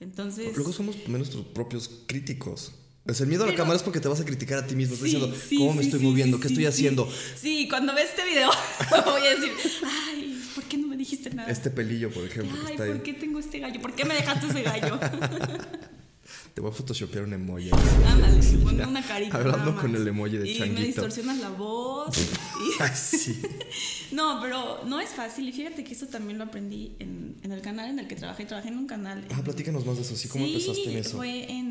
[0.00, 2.72] Entonces, Luego somos nuestros propios críticos.
[3.06, 4.94] El miedo a la cámara es porque te vas a criticar a ti mismo.
[4.94, 6.38] Sí, diciendo, sí, ¿cómo me estoy moviendo?
[6.38, 7.10] ¿Qué estoy haciendo?
[7.40, 8.50] Sí, cuando ve este video
[9.06, 9.52] voy a decir,
[9.84, 11.50] ay, ¿por qué no me dijiste nada?
[11.50, 12.90] Este pelillo, por ejemplo, ay, está ahí.
[12.90, 13.80] ¿por qué tengo este gallo?
[13.80, 15.00] ¿Por qué me dejaste ese gallo?
[16.54, 17.70] Te voy a photoshopear un emoji.
[18.06, 19.36] Ándale, ponme una carita.
[19.36, 20.82] Hablando con el emoji de Y me changuito.
[20.86, 22.16] distorsionas la voz.
[22.18, 23.40] y- Ay, sí.
[24.10, 25.48] No, pero no es fácil.
[25.48, 28.46] Y fíjate que eso también lo aprendí en, en el canal en el que trabajé.
[28.46, 29.24] Trabajé en un canal.
[29.32, 30.16] Ah, platícanos más de eso.
[30.16, 30.26] ¿Sí?
[30.28, 31.16] ¿Cómo Sí, empezaste en eso?
[31.18, 31.69] Fue, en,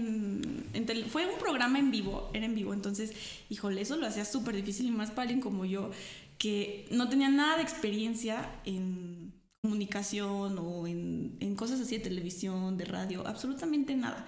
[1.10, 2.74] fue un programa en vivo, era en vivo.
[2.74, 3.14] Entonces,
[3.50, 5.92] híjole, eso lo hacía súper difícil y más para alguien como yo,
[6.38, 12.78] que no tenía nada de experiencia en comunicación o en, en cosas así de televisión,
[12.78, 14.26] de radio, absolutamente nada.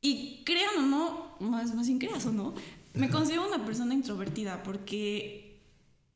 [0.00, 2.54] Y crean o no, más, más bien creas o no,
[2.94, 5.60] me considero una persona introvertida porque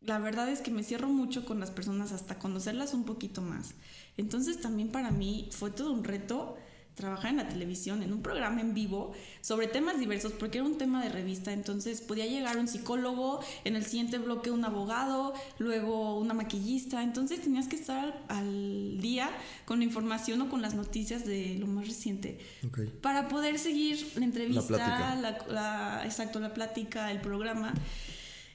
[0.00, 3.74] la verdad es que me cierro mucho con las personas hasta conocerlas un poquito más.
[4.16, 6.56] Entonces también para mí fue todo un reto
[6.96, 10.78] trabajar en la televisión, en un programa en vivo, sobre temas diversos, porque era un
[10.78, 16.18] tema de revista, entonces podía llegar un psicólogo, en el siguiente bloque un abogado, luego
[16.18, 19.30] una maquillista, entonces tenías que estar al, al día
[19.66, 22.80] con la información o con las noticias de lo más reciente Ok.
[23.02, 27.74] para poder seguir la entrevista, la, la- exacto, la plática, el programa.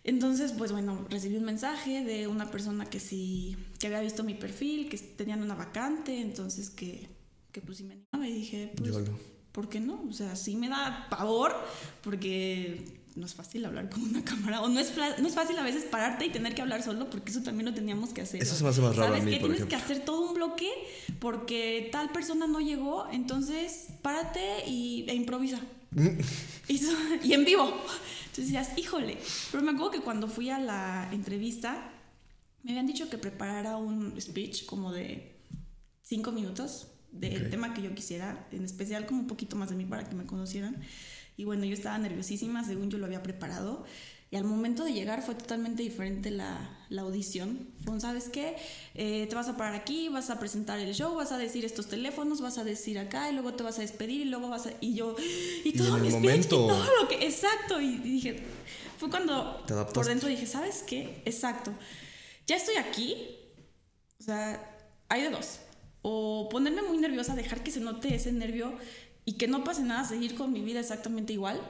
[0.04, 4.34] Entonces, pues bueno, recibí un mensaje de una persona que sí, que había visto mi
[4.34, 7.08] perfil, que tenían una vacante, entonces que,
[7.52, 9.12] que pues sí me animaba y dije, pues, Yolo.
[9.52, 10.04] ¿por qué no?
[10.10, 11.56] O sea, sí me da pavor
[12.02, 15.64] porque no es fácil hablar con una cámara o no es, no es fácil a
[15.64, 18.42] veces pararte y tener que hablar solo porque eso también lo teníamos que hacer.
[18.42, 19.40] Eso se me hace más raro a ¿Sabes mí, qué?
[19.42, 20.70] por Tienes que hacer todo un bloque
[21.20, 25.60] porque tal persona no llegó, entonces párate y, e improvisa.
[26.70, 26.92] y, eso-
[27.24, 27.66] y en vivo.
[28.28, 29.18] Entonces decías, híjole.
[29.52, 31.92] Pero me acuerdo que cuando fui a la entrevista,
[32.64, 35.36] me habían dicho que preparara un speech como de
[36.02, 39.86] cinco minutos del tema que yo quisiera, en especial como un poquito más de mí
[39.86, 40.82] para que me conocieran.
[41.38, 43.86] Y bueno, yo estaba nerviosísima, según yo lo había preparado.
[44.30, 47.68] Y al momento de llegar fue totalmente diferente la, la audición.
[47.84, 48.56] Fue, ¿sabes qué?
[48.96, 51.88] Eh, te vas a parar aquí, vas a presentar el show, vas a decir estos
[51.88, 54.72] teléfonos, vas a decir acá, y luego te vas a despedir, y luego vas a...
[54.80, 55.16] Y yo...
[55.66, 56.56] Y todo mi speech, momento.
[56.56, 57.26] y todo lo que...
[57.26, 57.82] Exacto.
[57.82, 58.44] Y, y dije...
[59.02, 61.24] Fue cuando Te por dentro dije, ¿sabes qué?
[61.26, 61.74] Exacto.
[62.46, 63.16] Ya estoy aquí.
[64.20, 64.78] O sea,
[65.10, 65.58] hay de dos.
[66.02, 68.74] O ponerme muy nerviosa, dejar que se note ese nervio
[69.26, 71.62] y que no pase nada, seguir con mi vida exactamente igual.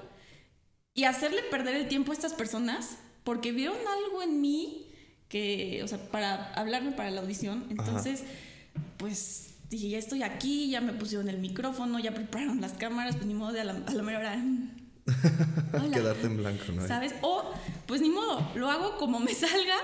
[0.94, 4.88] Y hacerle perder el tiempo a estas personas porque vieron algo en mí
[5.30, 7.66] que, o sea, para hablarme para la audición.
[7.70, 8.24] Entonces,
[8.98, 13.26] pues dije, ya estoy aquí, ya me pusieron el micrófono, ya prepararon las cámaras, pues
[13.26, 14.44] ni modo de a la, a la mera hora.
[15.74, 15.98] hola.
[15.98, 16.88] Quedarte en blanco, ¿no?
[16.88, 17.16] ¿Sabes?
[17.22, 17.54] O,
[17.86, 19.78] pues ni modo, lo hago como me salga,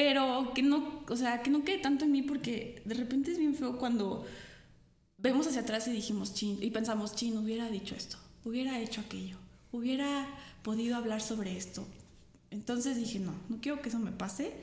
[0.00, 3.38] pero que no, o sea, que no quede tanto en mí porque de repente es
[3.38, 4.24] bien feo cuando
[5.18, 9.36] vemos hacia atrás y dijimos, chin, y pensamos, chin, hubiera dicho esto, hubiera hecho aquello,
[9.72, 10.26] hubiera
[10.62, 11.86] podido hablar sobre esto.
[12.50, 14.54] Entonces dije, no, no quiero que eso me pase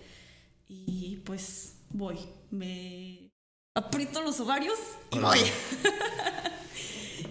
[0.67, 2.17] y pues voy,
[2.49, 3.29] me
[3.75, 4.79] aprieto los ovarios
[5.11, 5.37] y voy.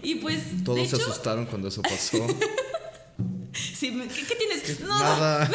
[0.03, 2.25] Y pues, de Todos se asustaron cuando eso pasó.
[3.75, 4.79] sí, ¿qué, qué tienes?
[4.81, 5.49] No, Nada.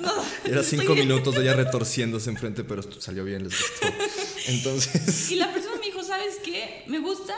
[0.00, 0.12] no.
[0.44, 1.08] Era estoy cinco bien.
[1.08, 3.86] minutos de ella retorciéndose enfrente, pero salió bien, les gustó.
[4.48, 6.84] Entonces, Y la persona me dijo, ¿sabes qué?
[6.88, 7.34] Me gusta,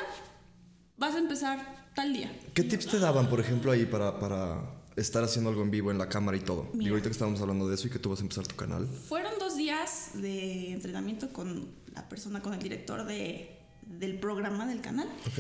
[0.96, 2.34] vas a empezar tal día.
[2.54, 4.60] ¿qué tips te daban, por ejemplo, ahí para, para
[4.96, 6.64] estar haciendo algo en vivo en la cámara y todo?
[6.72, 6.84] Mira.
[6.84, 8.88] Digo, ahorita que estábamos hablando de eso y que tú vas a empezar tu canal.
[9.08, 13.56] Fueron dos días días de entrenamiento con la persona, con el director de,
[13.86, 15.08] del programa del canal.
[15.26, 15.38] Ok.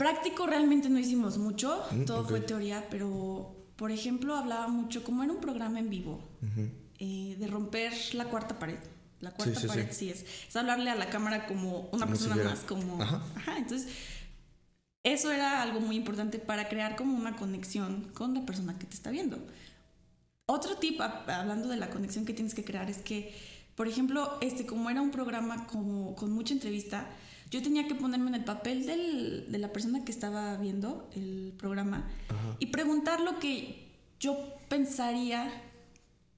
[0.00, 5.22] Práctico realmente no hicimos mucho, Mm, todo fue teoría, pero por ejemplo hablaba mucho, como
[5.22, 6.26] era un programa en vivo,
[6.98, 8.78] eh, de romper la cuarta pared.
[9.20, 10.06] La cuarta sí, pared sí.
[10.06, 10.10] sí.
[10.10, 10.24] es.
[10.48, 13.02] Es hablarle a la cámara como una Como persona más, como...
[13.02, 13.22] Ajá.
[13.36, 13.92] Ajá, entonces
[15.02, 18.94] eso era algo muy importante para crear como una conexión con la persona que te
[18.94, 19.36] está viendo.
[20.46, 23.34] Otro tip, hablando de la conexión que tienes que crear, es que,
[23.74, 27.06] por ejemplo, este, como era un programa como, con mucha entrevista,
[27.50, 31.52] yo tenía que ponerme en el papel del- de la persona que estaba viendo el
[31.58, 32.08] programa
[32.58, 33.88] y preguntar lo que
[34.20, 34.36] yo
[34.68, 35.50] pensaría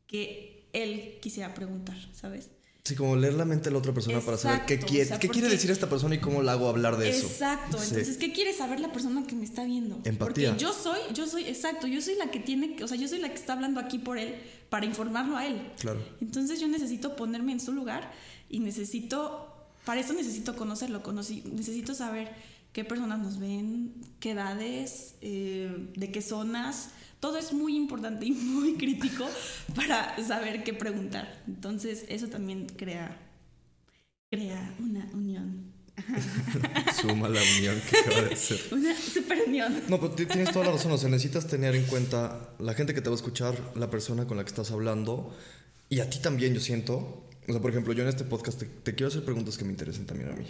[0.06, 2.50] que él quisiera preguntar, ¿sabes?
[2.84, 5.18] Sí, como leer la mente de la otra persona para saber qué, quiere, o sea,
[5.20, 7.26] qué quiere decir esta persona y cómo la hago hablar de eso.
[7.28, 7.78] Exacto.
[7.78, 7.90] Sí.
[7.90, 10.00] Entonces, ¿qué quiere saber la persona que me está viendo?
[10.04, 10.48] Empatía.
[10.50, 13.20] Porque yo soy, yo soy, exacto, yo soy la que tiene, o sea, yo soy
[13.20, 14.34] la que está hablando aquí por él
[14.68, 15.70] para informarlo a él.
[15.78, 16.02] Claro.
[16.20, 18.10] Entonces yo necesito ponerme en su lugar
[18.48, 19.51] y necesito,
[19.84, 22.32] para eso necesito conocerlo, conocí- necesito saber
[22.72, 26.90] qué personas nos ven, qué edades, eh, de qué zonas.
[27.20, 29.26] Todo es muy importante y muy crítico
[29.74, 31.42] para saber qué preguntar.
[31.46, 33.16] Entonces eso también crea,
[34.30, 35.72] crea una unión.
[37.00, 38.60] Suma la unión que acaba de ser.
[38.72, 39.82] Una super unión.
[39.88, 40.90] No, pero ti- tienes toda la razón.
[40.92, 44.26] O sea, necesitas tener en cuenta la gente que te va a escuchar, la persona
[44.26, 45.36] con la que estás hablando
[45.90, 47.28] y a ti también, yo siento.
[47.48, 49.70] O sea, por ejemplo, yo en este podcast te, te quiero hacer preguntas que me
[49.70, 50.46] interesen también a mí.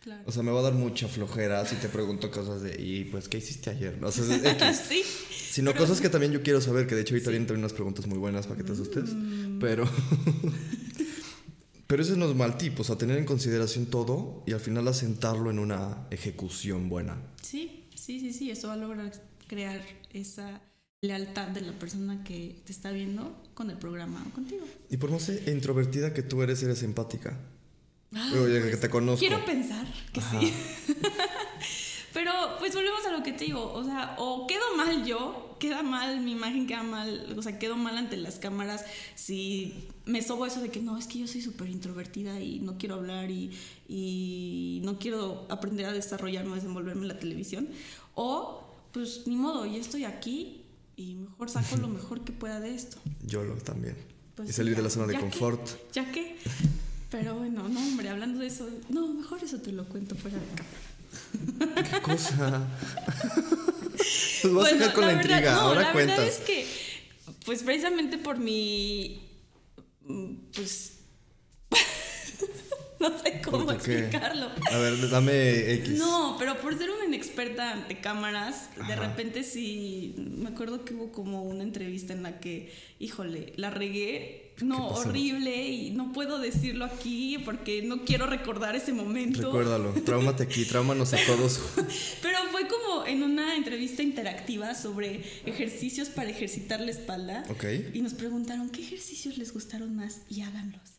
[0.00, 0.22] Claro.
[0.26, 3.28] O sea, me va a dar mucha flojera si te pregunto cosas de, y pues,
[3.28, 3.98] ¿qué hiciste ayer?
[4.00, 4.82] No, o sea, es X.
[4.88, 5.02] sí.
[5.50, 8.06] Sino cosas que también yo quiero saber, que de hecho ahorita vienen también unas preguntas
[8.06, 9.12] muy buenas para que te asustes.
[9.14, 9.58] Mm.
[9.58, 9.88] Pero.
[11.88, 14.86] Pero ese no es mal tipo, o sea, tener en consideración todo y al final
[14.88, 17.16] asentarlo en una ejecución buena.
[17.42, 19.10] Sí, sí, sí, sí, eso va a lograr
[19.46, 19.80] crear
[20.12, 20.60] esa
[21.00, 24.66] lealtad de la persona que te está viendo con el programa o contigo.
[24.90, 27.38] Y por más introvertida que tú eres, eres empática.
[28.12, 29.20] Ay, Oye, pues, que te conozco.
[29.20, 30.52] Quiero pensar que sí.
[32.12, 35.82] Pero pues volvemos a lo que te digo, o sea, o quedo mal yo, queda
[35.82, 38.84] mal, mi imagen queda mal, o sea, quedo mal ante las cámaras
[39.14, 39.74] si
[40.04, 42.96] me sobo eso de que no, es que yo soy súper introvertida y no quiero
[42.96, 43.52] hablar y,
[43.88, 47.68] y no quiero aprender a desarrollarme, a desenvolverme en la televisión.
[48.14, 50.57] O pues ni modo, ya estoy aquí
[50.98, 52.98] y mejor saco lo mejor que pueda de esto.
[53.24, 53.96] Yo lo también.
[54.34, 55.66] Pues y salir de la zona de que- confort.
[55.92, 56.36] ya que.
[57.10, 60.44] Pero bueno, no, hombre, hablando de eso, no, mejor eso te lo cuento fuera de
[60.54, 61.88] cámara.
[61.90, 62.68] ¿Qué cosa?
[64.44, 65.52] Nos vas a dejar con la, verdad- intriga.
[65.54, 66.18] no, Ahora la cuentas.
[66.18, 66.66] verdad es que,
[67.46, 69.22] pues precisamente por mi.
[70.06, 70.92] mm, Pues.
[73.00, 74.50] no sé cómo explicarlo.
[74.70, 75.98] A ver, dame X.
[75.98, 81.12] No, pero por ser una inexperta ante cámaras, de repente sí, me acuerdo que hubo
[81.12, 86.84] como una entrevista en la que, híjole, la regué, no, horrible, y no puedo decirlo
[86.84, 89.42] aquí porque no quiero recordar ese momento.
[89.42, 89.92] Recuérdalo.
[90.04, 91.60] Tráumate aquí, tráumanos a todos.
[92.22, 97.44] Pero fue como en una entrevista interactiva sobre ejercicios para ejercitar la espalda.
[97.50, 97.64] Ok.
[97.94, 100.97] Y nos preguntaron qué ejercicios les gustaron más y háganlos.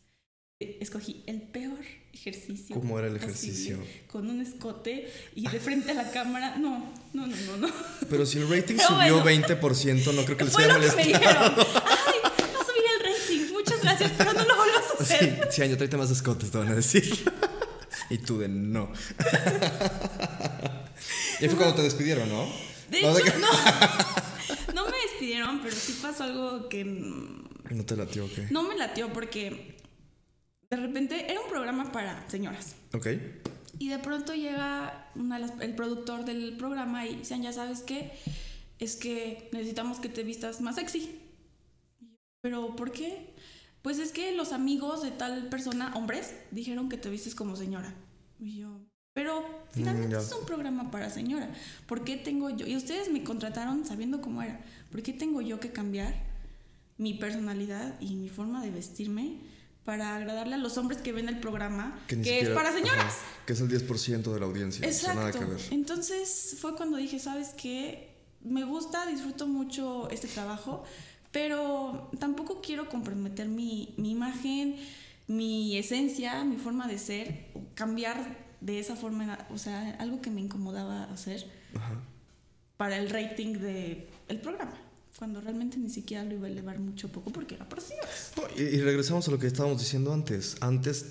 [0.60, 1.78] Escogí el peor
[2.12, 2.76] ejercicio.
[2.76, 3.78] ¿Cómo era el posible, ejercicio?
[4.08, 6.58] Con un escote y de frente a la cámara.
[6.58, 7.56] No, no, no, no.
[7.56, 7.68] no.
[8.10, 9.46] Pero si el rating Pero subió bueno.
[9.46, 11.18] 20%, no creo que les Fue haya lo que me molestado.
[11.18, 11.54] dijeron.
[11.86, 12.18] Ay,
[12.60, 13.52] a subir el rating.
[13.54, 15.48] Muchas gracias, pero no lo vuelvas a Sí, hacer.
[15.50, 17.10] sí, año, tráete más escotes, te van a decir.
[18.10, 18.92] y tú de no.
[21.40, 22.46] y fue cuando te despidieron, ¿no?
[22.90, 23.48] De No, hecho, de que- no.
[24.74, 28.46] No me despidieron, pero sí pasó algo que ¿No te latió o qué?
[28.50, 29.78] no me latió porque
[30.70, 32.76] de repente era un programa para señoras.
[32.94, 33.08] Ok.
[33.78, 38.12] Y de pronto llega una el productor del programa y dicen, ya sabes qué,
[38.78, 41.18] es que necesitamos que te vistas más sexy.
[42.40, 43.34] Pero ¿por qué?
[43.82, 47.94] Pues es que los amigos de tal persona, hombres, dijeron que te vistes como señora.
[48.38, 48.80] Y yo,
[49.12, 50.20] pero finalmente ya.
[50.20, 51.52] es un programa para señora.
[51.86, 52.66] ¿Por qué tengo yo?
[52.66, 54.60] Y ustedes me contrataron sabiendo cómo era.
[54.90, 56.14] ¿Por qué tengo yo que cambiar
[56.96, 59.38] mi personalidad y mi forma de vestirme
[59.84, 63.04] para agradarle a los hombres que ven el programa, que, es para señoras?
[63.04, 64.86] ajá, que es el 10% de la audiencia.
[64.86, 65.48] O sea, nada Exacto.
[65.48, 65.72] que ver.
[65.72, 68.10] Entonces fue cuando dije, ¿sabes qué?
[68.42, 70.84] Me gusta, disfruto mucho este trabajo,
[71.32, 74.76] pero tampoco quiero comprometer mi, mi imagen,
[75.26, 80.30] mi esencia, mi forma de ser, o cambiar de esa forma, o sea, algo que
[80.30, 81.94] me incomodaba hacer Ajá.
[82.76, 84.74] para el rating del el programa,
[85.20, 87.78] cuando realmente ni siquiera lo iba a elevar mucho poco porque era por.
[87.78, 90.56] No, y, y regresamos a lo que estábamos diciendo antes.
[90.60, 91.04] Antes,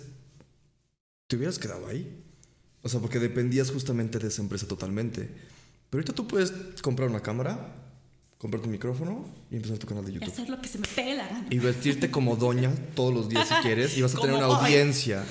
[1.28, 2.22] ¿te hubieras quedado ahí?
[2.82, 5.30] O sea, porque dependías justamente de esa empresa totalmente.
[5.92, 6.52] Pero ahorita tú puedes
[6.82, 7.76] comprar una cámara,
[8.40, 10.32] comprarte un micrófono y empezar tu canal de Y YouTube.
[10.34, 11.46] hacer lo que se me pegue la gana.
[11.52, 13.96] Y vestirte como doña todos los días si quieres.
[13.96, 14.56] Y vas a tener una hoy.
[14.66, 15.24] audiencia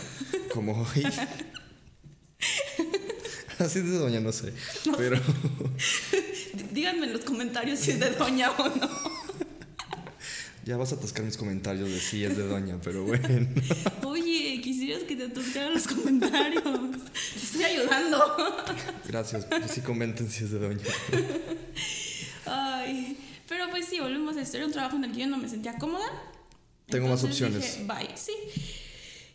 [0.55, 1.05] como hoy.
[3.59, 4.53] Así de doña, no sé.
[4.97, 5.23] Pero D-
[6.73, 8.89] Díganme en los comentarios si es de doña o no.
[10.65, 13.49] ya vas a atascar mis comentarios de si es de doña, pero bueno.
[14.05, 16.63] Oye, quisieras que te atascaran los comentarios.
[16.63, 18.37] Te estoy ayudando.
[19.07, 19.47] Gracias.
[19.47, 20.85] Pues sí comenten si es de doña.
[22.47, 23.17] Ay,
[23.49, 24.57] pero pues sí, volvemos a esto.
[24.57, 26.07] Era un trabajo en el que yo no me sentía cómoda.
[26.87, 27.79] Tengo más opciones.
[27.79, 28.33] dije, Bye, sí.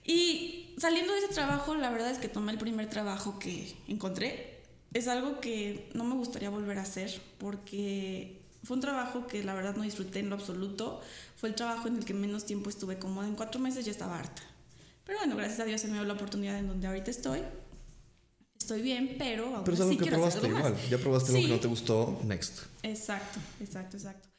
[0.05, 4.52] Y saliendo de ese trabajo, la verdad es que tomé el primer trabajo que encontré.
[4.93, 9.53] Es algo que no me gustaría volver a hacer porque fue un trabajo que la
[9.53, 11.01] verdad no disfruté en lo absoluto.
[11.35, 13.27] Fue el trabajo en el que menos tiempo estuve cómoda.
[13.27, 14.43] En cuatro meses ya estaba harta.
[15.05, 17.41] Pero bueno, gracias a Dios se me dio la oportunidad en donde ahorita estoy.
[18.57, 20.75] Estoy bien, pero aún Pero es algo así que probaste algo igual.
[20.89, 21.47] Ya probaste algo Sí.
[21.47, 22.21] que no te gustó.
[22.23, 22.59] Next.
[22.83, 24.29] Exacto, exacto, exacto.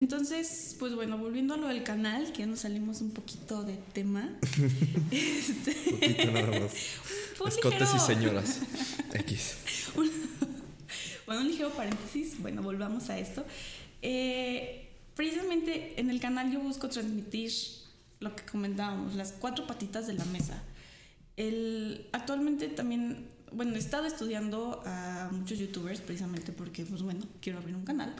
[0.00, 3.76] Entonces, pues bueno, volviendo a lo del canal, que ya nos salimos un poquito de
[3.92, 4.30] tema.
[5.10, 6.72] este, Poquito nada más.
[7.40, 8.60] un Escotes y señoras.
[9.14, 9.56] X.
[11.26, 13.44] Bueno, un ligero paréntesis, bueno, volvamos a esto.
[14.02, 17.52] Eh, precisamente en el canal yo busco transmitir
[18.20, 20.62] lo que comentábamos, las cuatro patitas de la mesa.
[21.36, 27.58] El, actualmente también, bueno, he estado estudiando a muchos youtubers precisamente porque, pues bueno, quiero
[27.58, 28.14] abrir un canal.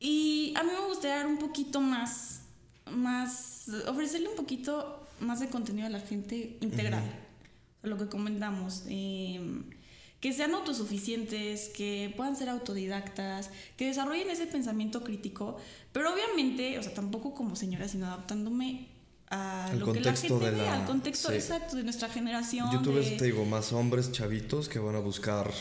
[0.00, 2.42] Y a mí me gustaría dar un poquito más,
[2.90, 7.02] más, ofrecerle un poquito más de contenido a la gente integral.
[7.82, 8.84] Lo que comentamos.
[8.88, 9.40] eh,
[10.20, 15.56] que sean autosuficientes, que puedan ser autodidactas, que desarrollen ese pensamiento crítico,
[15.92, 18.88] pero obviamente, o sea, tampoco como señora, sino adaptándome
[19.30, 21.34] a Al lo que la contexto gente de ve, la- al contexto sí.
[21.34, 22.70] exacto de nuestra generación.
[22.72, 25.52] Youtubers, de- te digo, más hombres chavitos que van a buscar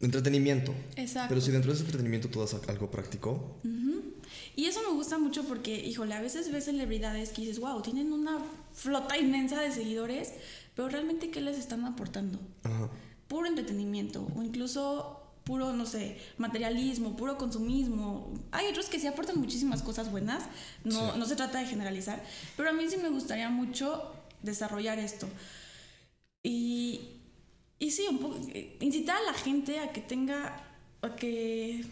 [0.00, 0.74] entretenimiento.
[0.96, 1.28] Exacto.
[1.30, 3.56] Pero si dentro de ese entretenimiento tú das algo práctico,
[4.56, 8.12] Y eso me gusta mucho porque, híjole, a veces ves celebridades que dices, wow, tienen
[8.12, 8.38] una
[8.74, 10.32] flota inmensa de seguidores,
[10.74, 12.40] pero realmente, ¿qué les están aportando?
[12.64, 12.90] ajá.
[13.28, 15.14] Puro entretenimiento o incluso
[15.44, 18.32] puro, no sé, materialismo, puro consumismo.
[18.52, 20.44] Hay otros que sí aportan muchísimas cosas buenas,
[20.84, 21.18] no, Sí.
[21.18, 22.22] no se trata de generalizar,
[22.56, 24.12] pero a mí sí me gustaría mucho
[24.42, 25.26] desarrollar esto.
[26.42, 27.00] Y,
[27.78, 30.62] y sí, un poco, eh, incitar a la gente a que tenga,
[31.02, 31.84] a que,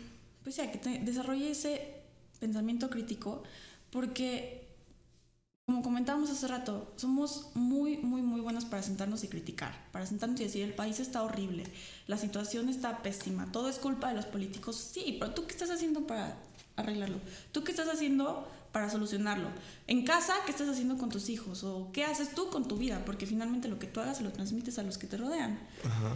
[0.43, 1.95] pues sí, a que te- desarrolle ese
[2.39, 3.43] pensamiento crítico,
[3.91, 4.66] porque,
[5.67, 10.41] como comentábamos hace rato, somos muy, muy, muy buenos para sentarnos y criticar, para sentarnos
[10.41, 11.65] y decir, el país está horrible,
[12.07, 15.71] la situación está pésima, todo es culpa de los políticos, sí, pero tú qué estás
[15.71, 16.37] haciendo para
[16.77, 17.19] arreglarlo?
[17.51, 19.49] ¿Tú qué estás haciendo para solucionarlo?
[19.89, 21.65] En casa, ¿qué estás haciendo con tus hijos?
[21.65, 23.03] ¿O qué haces tú con tu vida?
[23.05, 25.59] Porque finalmente lo que tú hagas se lo transmites a los que te rodean.
[25.85, 26.15] Ajá.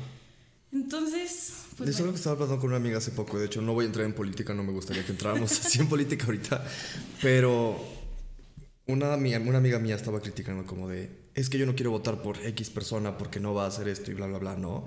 [0.73, 2.13] Entonces, pues es algo bueno.
[2.13, 3.37] que estaba hablando con una amiga hace poco.
[3.37, 5.89] De hecho, no voy a entrar en política, no me gustaría que entráramos así en
[5.89, 6.65] política ahorita.
[7.21, 8.00] Pero
[8.93, 12.37] una, una amiga mía estaba criticando como de, es que yo no quiero votar por
[12.39, 14.87] X persona porque no va a hacer esto y bla, bla, bla, ¿no?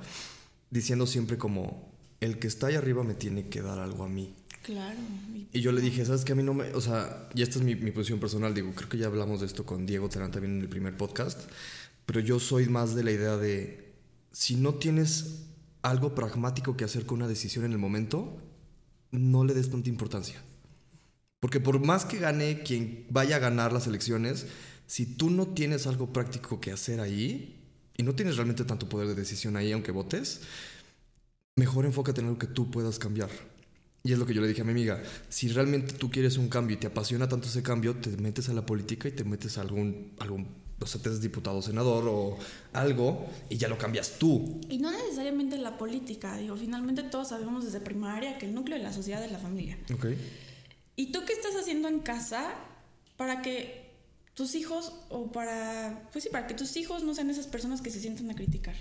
[0.70, 4.36] Diciendo siempre como, el que está ahí arriba me tiene que dar algo a mí.
[4.64, 4.98] Claro.
[5.36, 6.32] y- Y yo le dije, ¿sabes qué?
[6.32, 6.72] A mí no me...
[6.74, 9.46] O sea, y esta es mi, mi posición personal, digo, creo que ya hablamos de
[9.48, 11.40] esto con Diego Terán también en el primer podcast,
[12.06, 13.94] pero yo soy más de la idea de,
[14.32, 15.44] si no tienes
[15.82, 18.38] algo pragmático que hacer con una decisión en el momento,
[19.12, 20.42] no le des tanta importancia.
[21.44, 24.46] Porque por más que gane quien vaya a ganar las elecciones,
[24.88, 27.60] si tú no tienes algo práctico que hacer ahí,
[27.98, 30.40] y no tienes realmente tanto poder de decisión ahí, aunque votes,
[31.58, 33.30] mejor enfócate en algo que tú puedas cambiar.
[34.04, 36.48] Y es lo que yo le dije a mi amiga, si realmente tú quieres un
[36.48, 39.58] cambio y te apasiona tanto ese cambio, te metes a la política y te metes
[39.58, 40.48] a algún, algún
[40.80, 42.38] o sea, te haces diputado, senador o
[42.72, 44.62] algo y ya lo cambias tú.
[44.70, 48.84] Y no necesariamente la política, digo, finalmente todos sabemos desde primaria que el núcleo de
[48.86, 49.78] la sociedad es la familia.
[49.94, 50.06] ¿Ok?
[50.96, 52.54] ¿Y tú qué estás haciendo en casa
[53.18, 53.92] para que
[54.34, 57.90] tus hijos o para, pues sí, para que tus hijos no sean esas personas que
[57.90, 58.76] se sientan a criticar?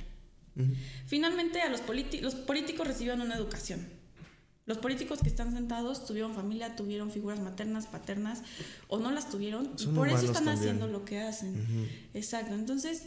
[1.07, 1.83] Finalmente a los,
[2.21, 3.89] los políticos reciben una educación.
[4.65, 8.43] Los políticos que están sentados tuvieron familia, tuvieron figuras maternas, paternas,
[8.87, 10.59] o no las tuvieron, y por eso están también.
[10.59, 11.89] haciendo lo que hacen.
[12.15, 12.55] Exacto.
[12.55, 13.07] Entonces,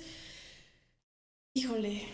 [1.53, 2.08] híjole,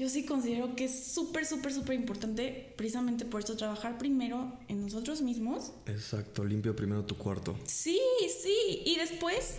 [0.00, 4.80] yo sí considero que es súper, súper, súper importante, precisamente por eso, trabajar primero en
[4.80, 5.72] nosotros mismos.
[5.84, 7.54] Exacto, limpio primero tu cuarto.
[7.66, 8.00] Sí,
[8.42, 9.56] sí, y después,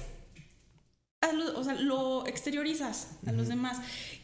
[1.32, 3.78] lo- o sea, lo exteriorizas a los demás.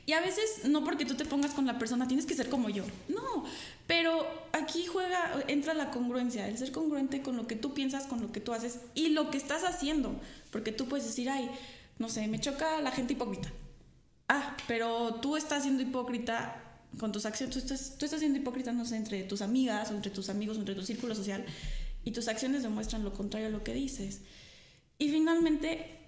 [0.07, 2.69] Y a veces, no porque tú te pongas con la persona, tienes que ser como
[2.69, 2.83] yo.
[3.09, 3.45] No,
[3.85, 8.21] pero aquí juega, entra la congruencia, el ser congruente con lo que tú piensas, con
[8.21, 10.15] lo que tú haces y lo que estás haciendo.
[10.51, 11.47] Porque tú puedes decir, ay,
[11.99, 13.51] no sé, me choca la gente hipócrita.
[14.29, 16.63] Ah, pero tú estás siendo hipócrita
[16.99, 19.95] con tus acciones, tú estás, tú estás siendo hipócrita, no sé, entre tus amigas o
[19.95, 21.45] entre tus amigos o entre tu círculo social.
[22.03, 24.21] y tus acciones demuestran lo contrario a lo que dices.
[24.97, 25.99] Y finalmente,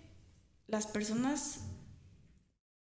[0.67, 1.59] las personas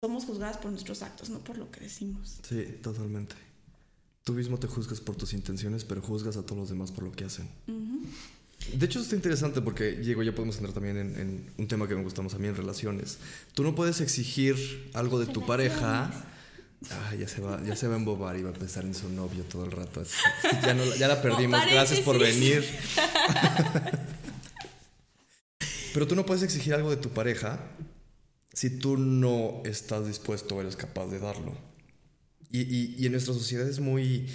[0.01, 2.39] somos juzgadas por nuestros actos, no por lo que decimos.
[2.47, 3.35] Sí, totalmente.
[4.23, 7.11] Tú mismo te juzgas por tus intenciones, pero juzgas a todos los demás por lo
[7.11, 7.49] que hacen.
[8.74, 11.95] De hecho, está interesante porque, Diego, ya podemos entrar también en, en un tema que
[11.95, 13.18] me gusta más a mí en relaciones.
[13.53, 16.11] Tú no puedes exigir algo de tu pareja.
[16.91, 19.09] Ah, ya se va, ya se va a embobar y va a pensar en su
[19.09, 20.01] novio todo el rato.
[20.01, 20.13] así.
[20.63, 21.59] Ya, no, ya la perdimos.
[21.72, 22.63] Gracias por venir.
[25.93, 27.59] Pero tú no puedes exigir algo de tu pareja
[28.53, 31.55] si tú no estás dispuesto o eres capaz de darlo.
[32.51, 34.28] Y, y- y en nuestra sociedad es muy...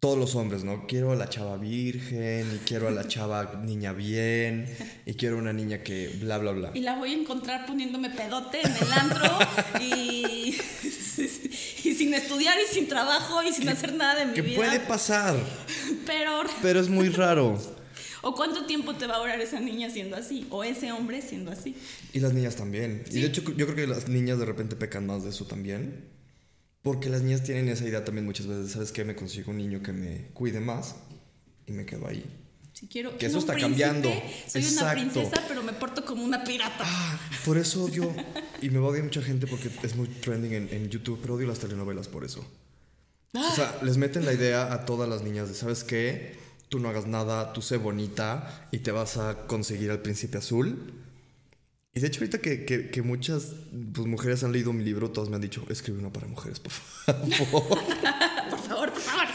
[0.00, 0.86] Todos los hombres, ¿no?
[0.86, 4.66] Quiero a la chava virgen, y quiero a la chava niña bien,
[5.06, 6.70] y quiero una niña que bla, bla, bla.
[6.74, 9.38] Y la voy a encontrar poniéndome pedote en el antro
[9.80, 10.54] y,
[11.84, 14.56] y sin estudiar y sin trabajo y sin hacer nada de mi Que vida.
[14.56, 15.34] puede pasar,
[16.06, 17.58] Pero, pero es muy raro.
[18.22, 20.46] ¿o cuánto tiempo te va a durar esa niña siendo así?
[20.50, 21.74] O ese hombre siendo así.
[22.12, 23.02] Y las niñas también.
[23.08, 23.20] Y Sí.
[23.20, 26.04] de hecho yo creo que las niñas de repente pecan más de eso también.
[26.88, 29.04] Porque las niñas tienen esa idea también muchas veces, ¿sabes qué?
[29.04, 30.96] Me consigo un niño que me cuide más
[31.66, 32.24] y me quedo ahí.
[32.72, 34.08] Si quiero Que eso está príncipe, cambiando.
[34.46, 34.94] Soy una Exacto.
[34.94, 36.84] princesa, pero me porto como una pirata.
[36.86, 38.10] Ah, por eso odio,
[38.62, 41.34] y me va a odiar mucha gente porque es muy trending en, en YouTube, pero
[41.34, 42.42] odio las telenovelas por eso.
[43.34, 46.38] O sea, les meten la idea a todas las niñas de, ¿sabes qué?
[46.70, 50.94] Tú no hagas nada, tú sé bonita y te vas a conseguir al príncipe azul.
[51.94, 53.54] Y de hecho ahorita que, que- que muchas
[53.94, 56.72] pues, mujeres han leído mi libro, todas me han dicho, escribe uno para mujeres, por
[56.72, 57.28] favor.
[58.50, 59.26] Por favor, por favor.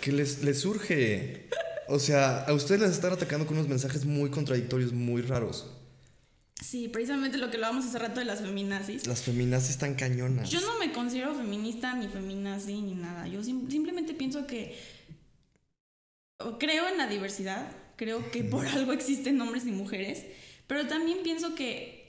[0.00, 1.48] que les, les surge.
[1.88, 5.70] O sea, a ustedes les están atacando con unos mensajes muy contradictorios, muy raros.
[6.62, 9.06] Sí, precisamente lo que hablábamos hace rato de las feminazis.
[9.06, 10.48] Las feminazis están cañonas.
[10.50, 13.26] Yo no me considero feminista ni feminazi ni nada.
[13.28, 14.74] Yo sim- simplemente pienso que
[16.58, 20.24] creo en la diversidad, creo que por algo existen hombres y mujeres,
[20.66, 22.04] pero también pienso que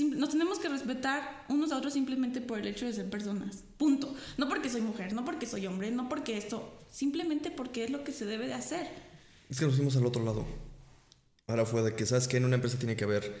[0.00, 3.64] nos tenemos que respetar unos a otros simplemente por el hecho de ser personas.
[3.76, 4.14] Punto.
[4.38, 8.02] No porque soy mujer, no porque soy hombre, no porque esto, simplemente porque es lo
[8.02, 8.86] que se debe de hacer.
[9.50, 10.46] Es que nos fuimos al otro lado.
[11.46, 13.34] Ahora fue de que, ¿sabes que En una empresa tiene que haber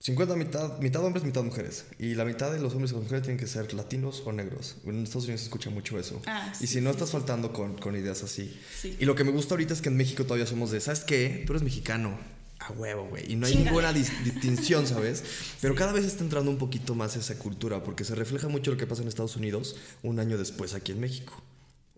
[0.00, 1.86] 50 mitad, mitad hombres, mitad mujeres.
[1.98, 4.76] Y la mitad de los hombres y las mujeres tienen que ser latinos o negros.
[4.84, 6.22] En Estados Unidos se escucha mucho eso.
[6.26, 8.58] Ah, y sí, si no sí, estás faltando con, con ideas así.
[8.80, 8.96] Sí.
[8.98, 11.42] Y lo que me gusta ahorita es que en México todavía somos de, ¿sabes qué?
[11.46, 12.18] Tú eres mexicano.
[12.60, 13.30] A huevo, güey.
[13.32, 15.22] Y no hay ninguna dis- distinción, ¿sabes?
[15.60, 18.76] Pero cada vez está entrando un poquito más esa cultura, porque se refleja mucho lo
[18.76, 21.42] que pasa en Estados Unidos un año después aquí en México.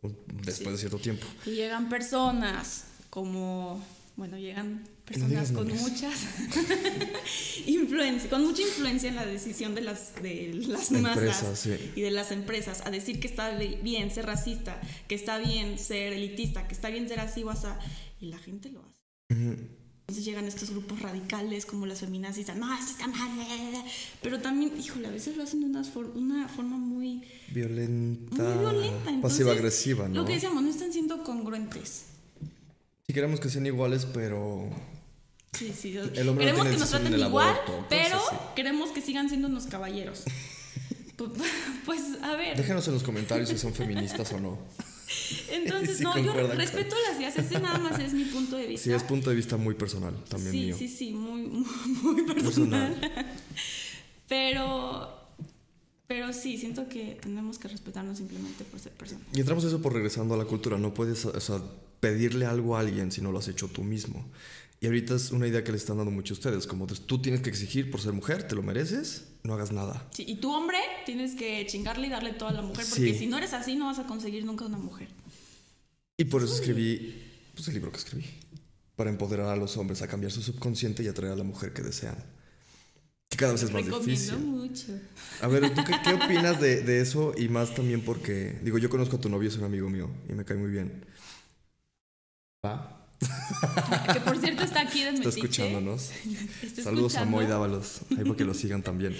[0.02, 1.26] Un- después de cierto tiempo.
[1.44, 3.84] Y llegan personas como,
[4.16, 5.80] bueno, llegan personas digas con nombres.
[5.82, 6.14] muchas
[7.66, 11.92] influencia, con mucha influencia en la decisión de las de las masas sí.
[11.94, 15.78] y de las empresas a decir que está bi- bien ser racista, que está bien
[15.78, 17.78] ser elitista, que está bien ser así o asá,
[18.20, 18.96] y la gente lo hace.
[20.08, 23.82] Entonces llegan estos grupos radicales como las feminazis, no, esto está mal, eh".
[24.22, 28.40] pero también, híjole, a veces lo hacen de una, for- una forma muy, Violenta.
[28.44, 29.20] muy violenta.
[29.20, 30.14] Pasiva-agresiva, ¿no?
[30.14, 32.04] Lo que decíamos, no están siendo congruentes.
[33.08, 34.68] Sí queremos que sean iguales, pero...
[35.58, 35.96] Sí, sí.
[35.96, 38.36] El hombre no queremos tiene que nos traten igual, aborto, pero sí.
[38.54, 40.22] queremos que sigan siendo unos caballeros.
[41.18, 41.32] Pu-
[41.84, 42.56] pues, a ver.
[42.56, 44.56] Déjenos en los comentarios si son feministas o no.
[45.50, 47.36] Entonces, sí no, yo con- respeto las ideas.
[47.36, 48.84] Este nada más es mi punto de vista.
[48.84, 50.76] Sí, es punto de vista muy personal, también sí, mío.
[50.76, 51.64] sí, sí, muy, muy,
[52.02, 52.94] muy personal.
[52.94, 53.26] Personal.
[54.28, 55.08] pero,
[56.06, 59.26] pero sí, siento que tenemos que respetarnos simplemente por ser personas.
[59.32, 60.78] Y entramos a eso por regresando a la cultura.
[60.78, 61.60] No puedes o sea,
[62.00, 64.24] pedirle algo a alguien si no lo has hecho tú mismo.
[64.80, 66.66] Y ahorita es una idea que le están dando mucho a ustedes.
[66.66, 70.06] Como tú tienes que exigir por ser mujer, te lo mereces, no hagas nada.
[70.12, 73.18] Sí, y tu hombre tienes que chingarle y darle todo a la mujer, porque Sí.
[73.20, 75.08] si no eres así, no vas a conseguir nunca una mujer.
[76.18, 77.22] Y por eso escribí
[77.54, 78.26] pues, el libro que escribí.
[78.96, 81.82] Para empoderar a los hombres a cambiar su subconsciente y atraer a la mujer que
[81.82, 82.16] desean.
[83.28, 84.38] Que cada vez es más Recomiendo difícil.
[84.38, 84.86] mucho.
[85.42, 87.32] A ver, ¿tú qué, qué opinas de, de eso?
[87.36, 90.32] Y más también porque, digo, yo conozco a tu novio, es un amigo mío y
[90.32, 91.04] me cae muy bien.
[92.64, 92.95] ¿Va?
[94.12, 96.10] Que por cierto está aquí de Está escuchándonos.
[96.62, 97.36] Está Saludos escuchando.
[97.36, 99.16] a Moy Dávalos, ahí para que lo sigan también.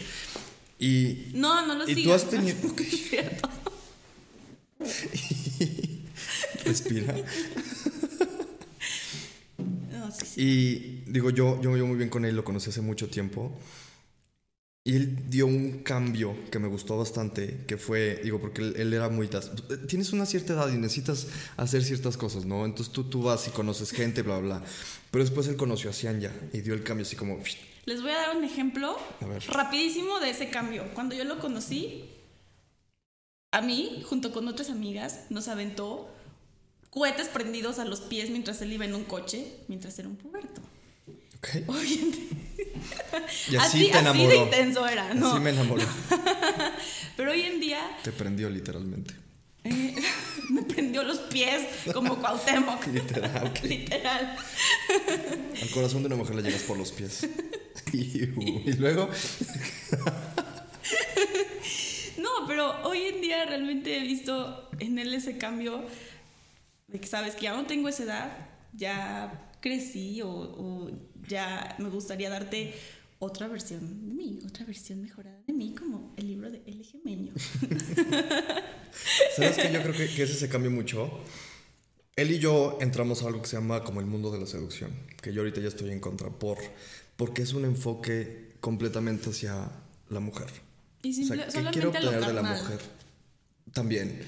[0.79, 2.57] Y, No, no lo y tú has tenido...
[2.63, 3.49] No, es cierto.
[6.65, 7.15] Respira.
[9.93, 10.43] No, sí, sí.
[10.43, 13.57] Y digo, yo, yo me llevo muy bien con él, lo conocí hace mucho tiempo.
[14.87, 18.95] Y él dio un cambio que me gustó bastante, que fue, digo, porque él, él
[18.95, 19.29] era muy...
[19.89, 21.27] Tienes una cierta edad y necesitas
[21.57, 22.65] hacer ciertas cosas, ¿no?
[22.65, 24.59] Entonces tú, tú vas y conoces gente, bla, bla.
[24.59, 24.67] bla.
[25.11, 27.37] Pero después él conoció a Cianya y dio el cambio así como...
[27.85, 28.97] Les voy a dar un ejemplo
[29.49, 30.85] rapidísimo de ese cambio.
[30.95, 32.05] Cuando yo lo conocí,
[33.51, 36.09] a mí, junto con otras amigas, nos aventó
[36.91, 40.61] cohetes prendidos a los pies mientras él iba en un coche, mientras era un puberto.
[43.51, 44.29] Y así, así, te así enamoró.
[44.29, 45.31] de intenso era, ¿no?
[45.33, 45.83] Así me enamoró.
[47.17, 49.15] Pero hoy en día Te prendió literalmente.
[49.65, 49.95] eh,
[50.51, 52.87] me prendió los pies como Cuauhtémoc.
[52.89, 53.53] Literal.
[53.63, 54.37] Literal.
[55.63, 57.27] Al corazón de una mujer le llegas por los pies.
[57.93, 58.23] y,
[58.71, 59.09] y luego.
[62.19, 65.85] No, pero hoy en día realmente he visto en él ese cambio
[66.89, 70.91] de que sabes que ya no tengo esa edad, ya crecí o, o
[71.29, 72.75] ya me gustaría darte
[73.19, 77.33] otra versión de mí, otra versión mejorada de mí, como el libro de El Gemeño.
[79.37, 79.73] ¿Sabes qué?
[79.73, 81.11] Yo creo que, que ese se cambió mucho.
[82.17, 84.91] Él y yo entramos a algo que se llama como el mundo de la seducción,
[85.23, 86.59] que yo ahorita ya estoy en contra, por,
[87.17, 89.71] porque es un enfoque completamente hacia
[90.09, 90.49] la mujer.
[91.03, 92.81] Y O sea, simple- ¿qué quiero obtener de la mujer?
[93.73, 94.23] También,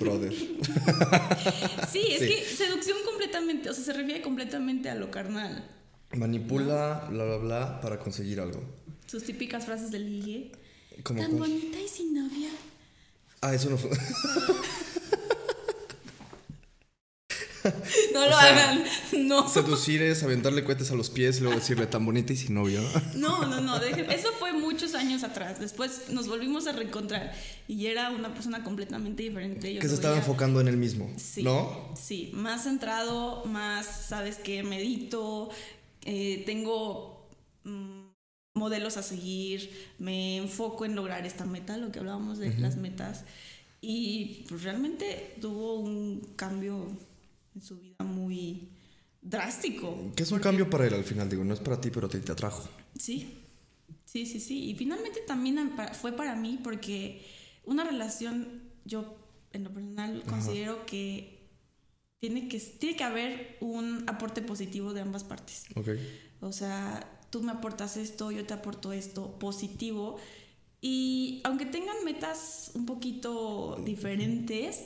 [0.00, 0.32] brother.
[1.92, 2.26] Sí, es Sí.
[2.28, 5.64] que seducción completamente, o sea, se refiere completamente a lo carnal.
[6.16, 8.62] Manipula, bla, bla, bla, para conseguir algo.
[9.06, 10.52] Sus típicas frases de ligue.
[11.02, 12.50] Como Tan bonita y sin novia.
[13.40, 13.90] Ah, eso no fue.
[18.14, 18.84] No lo sea, hagan.
[19.26, 19.46] No.
[19.48, 22.80] Seducir es aventarle cohetes a los pies y luego decirle tan bonita y sin novio.
[23.14, 25.60] No, no, no, dejen- eso fue muchos años atrás.
[25.60, 27.34] Después nos volvimos a reencontrar
[27.66, 29.74] y era una persona completamente diferente.
[29.74, 31.12] Yo que se estaba enfocando en él mismo.
[31.16, 31.92] Sí, ¿No?
[32.00, 35.50] Sí, más centrado, más, sabes que medito,
[36.10, 37.28] eh, tengo
[37.64, 38.06] mm,
[38.54, 43.26] modelos a seguir, me enfoco en lograr esta meta, lo que hablábamos de las metas.
[43.82, 46.88] Y pues realmente tuvo un cambio
[47.54, 48.70] en su vida muy
[49.20, 50.10] drástico.
[50.16, 52.18] Que es un cambio para él al final, digo, no es para ti, pero te,
[52.20, 52.66] te atrajo.
[52.98, 53.44] Sí,
[54.06, 54.70] sí, sí, sí.
[54.70, 57.22] Y finalmente también fue para mí porque
[57.66, 59.14] una relación, yo
[59.52, 61.37] en lo personal considero que
[62.20, 65.64] tiene, que tiene que haber un aporte positivo de ambas partes.
[65.74, 65.88] Ok.
[66.40, 70.16] O sea, tú me aportas esto, yo te aporto esto positivo.
[70.80, 74.84] Y aunque tengan metas un poquito diferentes,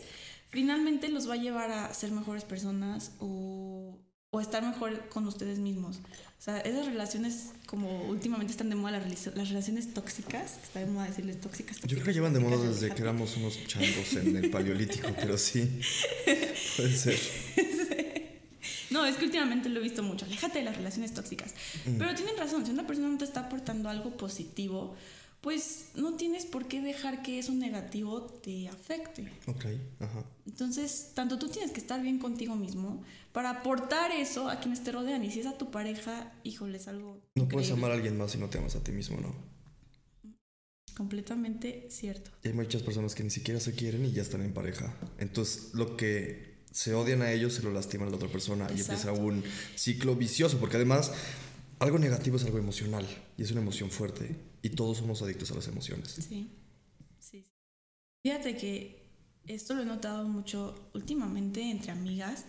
[0.49, 3.99] finalmente los va a llevar a ser mejores personas o,
[4.35, 5.99] o estar mejor con ustedes mismos.
[5.99, 10.81] O sea, esas relaciones, como últimamente están de moda las, las relaciones tóxicas, que está
[10.81, 11.77] de moda decirles tóxicas.
[11.77, 13.09] Yo creo que tóxicas, llevan de moda tóxicas, desde que aléjate.
[13.11, 15.81] éramos unos changos en el paleolítico, pero sí.
[16.77, 17.19] Puede ser.
[18.89, 20.25] No, es que últimamente lo he visto mucho.
[20.25, 21.55] Aléjate de las relaciones tóxicas.
[21.85, 21.99] Mm.
[21.99, 24.97] Pero tienen razón, si una persona no te está aportando algo positivo,
[25.43, 29.29] pues no tienes por qué dejar que eso negativo te afecte.
[29.49, 29.67] Ok,
[29.99, 30.25] ajá.
[30.47, 34.93] Entonces, tanto tú tienes que estar bien contigo mismo para aportar eso a quienes te
[34.93, 35.25] rodean.
[35.25, 37.21] Y si es a tu pareja, híjole, es algo.
[37.35, 39.35] No puedes amar a alguien más si no te amas a ti mismo, ¿no?
[40.97, 42.31] Completamente cierto.
[42.45, 44.97] Y hay muchas personas que ni siquiera se quieren y ya están en pareja.
[45.19, 48.81] Entonces, lo que se odian a ellos se lo lastiman a la otra persona y
[48.81, 49.43] empieza un
[49.75, 51.11] ciclo vicioso, porque además
[51.81, 53.05] algo negativo es algo emocional
[53.37, 56.13] y es una emoción fuerte y todos somos adictos a las emociones.
[56.29, 56.51] Sí.
[57.19, 57.45] sí.
[58.23, 59.03] Fíjate que
[59.47, 62.45] esto lo he notado mucho últimamente entre amigas,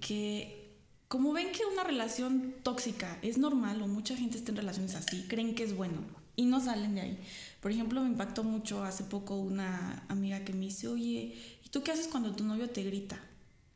[0.00, 0.78] que
[1.08, 5.24] como ven que una relación tóxica es normal o mucha gente está en relaciones así,
[5.28, 5.98] creen que es bueno
[6.36, 7.18] y no salen de ahí.
[7.60, 11.82] Por ejemplo, me impactó mucho hace poco una amiga que me dice, oye, ¿y tú
[11.82, 13.22] qué haces cuando tu novio te grita?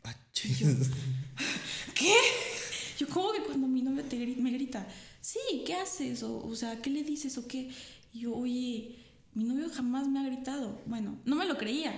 [0.05, 0.61] Ah, chis.
[1.95, 2.15] ¿Qué?
[2.99, 4.87] Yo, ¿cómo que cuando mi novio te gri- me grita?
[5.29, 6.23] Sí, ¿qué haces?
[6.23, 7.69] O, o sea, ¿qué le dices o qué?
[8.15, 8.97] Y yo, oye,
[9.35, 10.81] mi novio jamás me ha gritado.
[10.87, 11.93] Bueno, no me lo creía.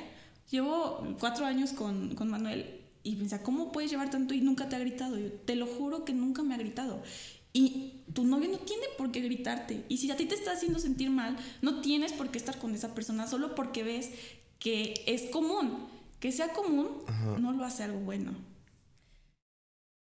[0.51, 4.75] Llevo cuatro años con, con Manuel y pensaba, ¿cómo puedes llevar tanto y nunca te
[4.75, 5.17] ha gritado?
[5.17, 7.05] Yo, te lo juro que nunca me ha gritado.
[7.53, 9.85] Y tu novio no tiene por qué gritarte.
[9.89, 12.75] Y si a ti te está haciendo sentir mal, no tienes por qué estar con
[12.75, 14.11] esa persona solo porque ves
[14.59, 15.87] que es común.
[16.19, 17.39] Que sea común Ajá.
[17.39, 18.33] no lo hace algo bueno.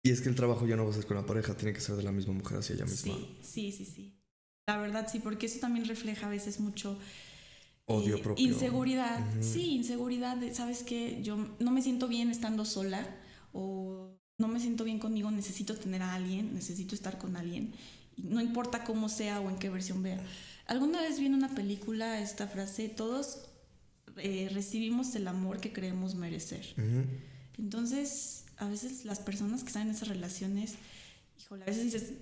[0.03, 1.81] Y es que el trabajo ya no va a ser con la pareja, tiene que
[1.81, 3.15] ser de la misma mujer hacia ella misma.
[3.15, 4.17] Sí, sí, sí, sí.
[4.67, 6.99] La verdad sí, porque eso también refleja a veces mucho
[7.87, 8.45] Odio eh, propio.
[8.45, 9.43] Inseguridad, Ujú.
[9.43, 10.37] sí, inseguridad.
[10.37, 11.21] de, ¿Sabes qué?
[11.23, 13.07] Yo no me siento bien estando sola
[13.53, 17.75] o no me siento bien conmigo, necesito tener a alguien, necesito estar con alguien.
[18.17, 20.25] No importa cómo sea o en qué versión vea.
[20.67, 23.47] Alguna vez vi en una película esta frase, todos
[24.17, 26.75] eh, recibimos el amor que creemos merecer.
[26.79, 27.05] Ujú.
[27.59, 30.75] Entonces, a veces las personas que están en esas relaciones,
[31.41, 32.13] híjole, a veces dices,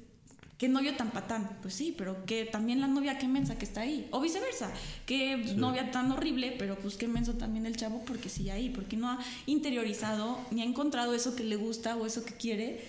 [0.57, 1.59] ¿qué novio tan patán?
[1.63, 4.09] Pues sí, pero que también la novia, qué mensa que está ahí.
[4.13, 4.71] O viceversa,
[5.05, 8.97] qué novia tan horrible, pero pues qué menso también el chavo porque sigue ahí, porque
[8.97, 12.85] no ha interiorizado ni ha encontrado eso que le gusta o eso que quiere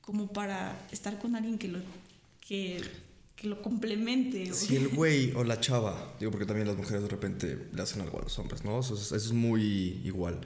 [0.00, 1.80] como para estar con alguien que lo,
[2.40, 2.80] que,
[3.34, 4.54] que lo complemente.
[4.54, 8.00] Si el güey o la chava, digo porque también las mujeres de repente le hacen
[8.00, 8.80] algo a los hombres, ¿no?
[8.80, 10.40] Eso es, eso es muy igual.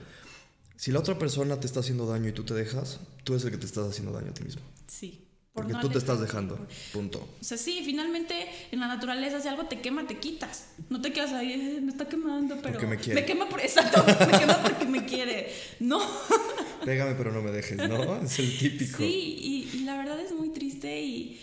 [0.81, 3.51] Si la otra persona te está haciendo daño y tú te dejas, tú eres el
[3.51, 4.63] que te estás haciendo daño a ti mismo.
[4.87, 5.27] Sí.
[5.53, 6.55] por Porque no tú te estás dejando.
[6.55, 7.19] por- Punto.
[7.39, 8.33] O sea, sí, finalmente
[8.71, 10.69] en la naturaleza si algo te quema, te quitas.
[10.89, 12.71] No te quedas ahí, "Eh, me está quemando, pero...
[12.73, 13.23] Porque me quiere.
[13.25, 13.59] quema por...
[13.69, 15.51] Exacto, me quema porque me quiere.
[15.81, 15.99] No.
[16.85, 18.15] Pégame pero no me dejes, ¿no?
[18.23, 18.97] Es el típico.
[18.97, 19.35] Sí,
[19.73, 21.39] y, y la verdad es muy triste y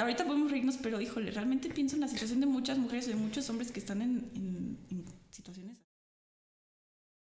[0.00, 3.16] ahorita podemos reírnos, pero híjole, realmente pienso en la situación de muchas mujeres y de
[3.16, 5.76] muchos hombres que están en, en- en situaciones.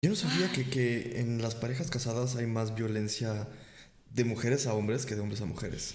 [0.01, 3.49] Yo no sabía que, que en las parejas casadas hay más violencia
[4.13, 5.93] de mujeres a hombres que de hombres a mujeres.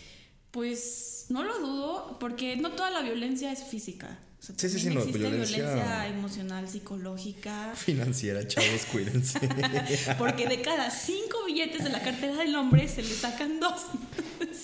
[0.51, 4.19] Pues no lo dudo, porque no toda la violencia es física.
[4.39, 7.73] O sea, Sí, sí, sí, no, violencia- violencia emocional, psicológica.
[7.77, 9.41] Financiera, chavos, cuídense.
[10.19, 13.87] Porque de cada cinco billetes de la cartera del hombre se le sacan dos.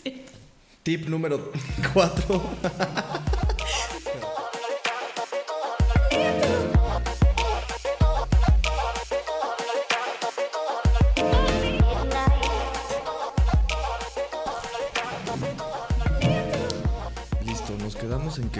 [0.05, 0.21] Sí.
[0.83, 1.51] Tip número
[1.95, 2.57] 4.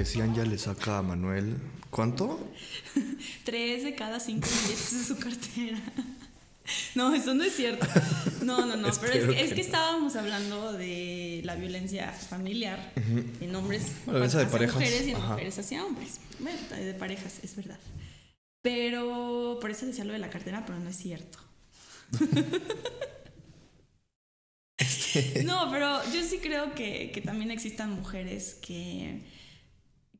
[0.01, 1.59] Que Cian ya le saca a Manuel.
[1.91, 2.41] ¿Cuánto?
[3.45, 5.79] Tres de cada cinco billetes de su cartera.
[6.95, 7.85] No, eso no es cierto.
[8.43, 8.89] No, no, no.
[9.01, 9.61] pero es, es que no.
[9.61, 12.93] estábamos hablando de la violencia familiar
[13.41, 14.75] en hombres Bueno, violencia de hacia parejas.
[14.77, 15.29] mujeres y en Ajá.
[15.31, 16.21] mujeres hacia hombres.
[16.39, 17.79] Bueno, de parejas, es verdad.
[18.63, 21.39] Pero por eso decía lo de la cartera, pero no es cierto.
[24.79, 25.43] Este.
[25.43, 29.23] No, pero yo sí creo que, que también existan mujeres que,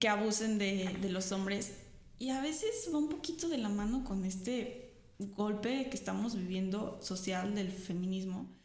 [0.01, 1.75] que abusen de, de los hombres
[2.19, 6.99] y a veces va un poquito de la mano con este golpe que estamos viviendo
[7.03, 8.60] social del feminismo.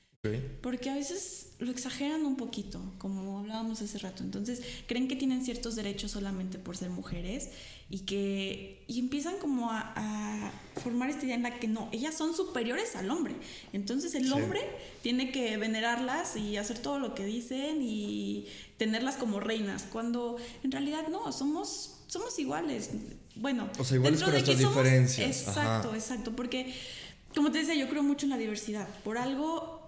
[0.61, 4.23] Porque a veces lo exageran un poquito, como hablábamos hace rato.
[4.23, 7.49] Entonces creen que tienen ciertos derechos solamente por ser mujeres
[7.89, 10.51] y que y empiezan como a, a
[10.81, 13.35] formar esta idea en la que no, ellas son superiores al hombre.
[13.73, 14.31] Entonces el Sí.
[14.31, 14.61] hombre
[15.01, 18.47] tiene que venerarlas y hacer todo lo que dicen y
[18.77, 22.89] tenerlas como reinas, cuando en realidad no, somos, somos iguales.
[23.37, 25.47] Bueno, O sea, iguales dentro con de que nuestras somos- diferencias.
[25.47, 25.97] Exacto, Ajá.
[25.97, 26.73] exacto, porque
[27.35, 28.87] como te decía, yo creo mucho en la diversidad.
[29.03, 29.84] Por algo,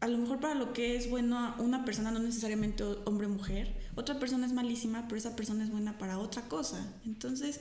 [0.00, 3.74] a lo mejor para lo que es bueno una persona, no necesariamente hombre o mujer,
[3.94, 6.92] otra persona es malísima, pero esa persona es buena para otra cosa.
[7.06, 7.60] Entonces,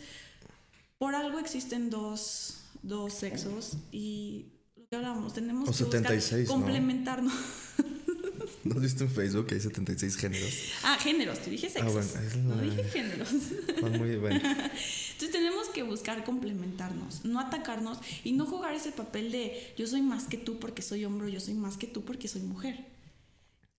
[0.98, 6.48] por algo existen dos, dos sexos y lo que hablamos, tenemos O que buscar 76,
[6.48, 6.54] ¿no?
[6.54, 7.34] complementarnos.
[7.34, 7.84] ¿No
[8.76, 10.50] has visto en Facebook que hay 76 géneros?
[10.84, 11.92] Ah, géneros, te dije sexos.
[11.94, 13.30] bueno, es no la- dije géneros.
[13.82, 14.12] Van muy.
[14.12, 20.02] Entonces tenemos que buscar complementarnos, no atacarnos y no jugar ese papel de yo soy
[20.02, 22.86] más que tú porque soy hombre yo soy más que tú porque soy mujer.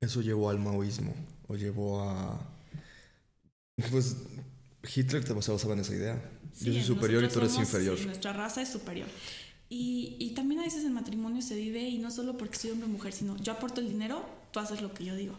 [0.00, 1.14] Eso llevó al maoísmo.
[1.48, 2.40] O llevó a.
[3.90, 4.16] Pues
[4.94, 6.30] Hitler te se basaba en esa idea.
[6.52, 7.98] Sí, Yo soy superior y tú eres somos- inferior.
[7.98, 9.08] sí, nuestra raza es superior.
[9.68, 12.86] Y, y también a veces el matrimonio se vive y no solo porque soy hombre
[12.86, 15.34] o mujer, sino yo aporto el dinero, tú haces lo que yo digo.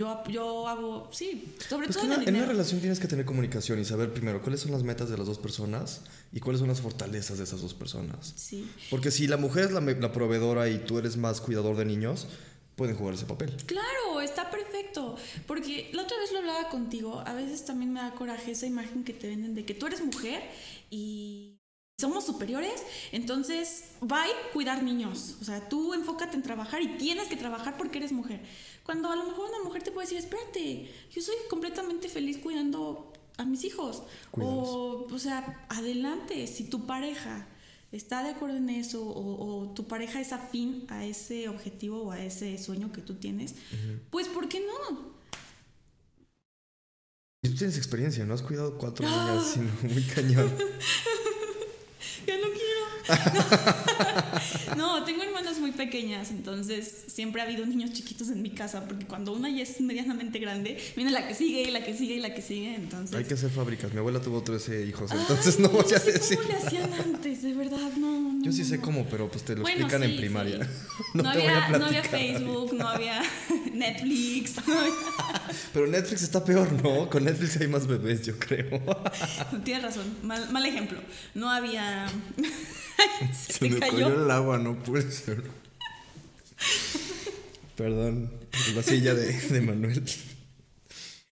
[0.00, 3.24] Yo, yo hago, sí, sobre Pues todo en una- en una relación tienes que tener
[3.24, 6.00] comunicación y saber primero cuáles son las metas de las dos personas
[6.32, 8.32] y cuáles son las fortalezas de esas dos personas.
[8.34, 8.68] Sí.
[8.90, 12.26] Porque si la mujer es la, la proveedora y tú eres más cuidador de niños,
[12.74, 13.54] pueden jugar ese papel.
[13.66, 15.14] Claro, está perfecto.
[15.46, 17.22] Porque la otra vez lo hablaba contigo.
[17.24, 20.04] A veces también me da coraje esa imagen que te venden de que tú eres
[20.04, 20.42] mujer
[20.90, 21.53] y
[21.98, 22.82] somos superiores.
[23.12, 24.18] Entonces, bye,
[24.52, 25.36] cuidar niños.
[25.40, 28.40] O sea, tú enfócate en trabajar y tienes que trabajar porque eres mujer.
[28.84, 33.12] Cuando a lo mejor una mujer te puede decir, espérate, yo soy completamente feliz cuidando
[33.36, 34.02] a mis hijos.
[34.32, 37.48] O, o sea, adelante, si tu pareja
[37.92, 42.10] está de acuerdo en eso o, o tu pareja es afín a ese objetivo o
[42.10, 43.54] a ese sueño que tú tienes,
[44.10, 45.14] pues ¿por qué no?
[47.42, 48.34] Y tú tienes experiencia, ¿no?
[48.34, 50.52] Has cuidado cuatro niñas, sino muy cañón.
[54.76, 59.06] No tengo hermanas muy pequeñas, entonces siempre ha habido niños chiquitos en mi casa, porque
[59.06, 62.20] cuando una ya es medianamente grande, viene la que sigue y la que sigue y
[62.20, 63.16] la que sigue, entonces...
[63.16, 63.92] Hay que hacer fábricas.
[63.92, 66.38] Mi abuela tuvo 13 hijos, entonces no voy a sé decir.
[66.38, 67.42] ¿Cómo le hacían antes?
[67.42, 68.32] De verdad, no.
[68.32, 70.64] no, Yo sí sé cómo, pero pues te lo Bueno, explican en primaria.
[70.64, 70.70] sí.
[71.14, 72.02] No, te voy había, a no había.
[72.02, 73.22] Facebook, no había
[73.72, 74.94] Netflix, no había-
[75.72, 77.08] Pero Netflix está peor, ¿no?
[77.10, 78.80] Con Netflix hay más bebés, yo creo.
[79.64, 80.98] Tienes razón, mal, mal ejemplo.
[81.34, 82.06] No había.
[83.32, 83.92] Se, Se te me cayó.
[83.92, 85.42] cayó el agua, no puede ser.
[87.76, 88.30] Perdón,
[88.74, 90.04] la silla de, de Manuel.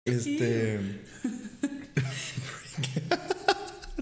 [0.05, 0.80] Este.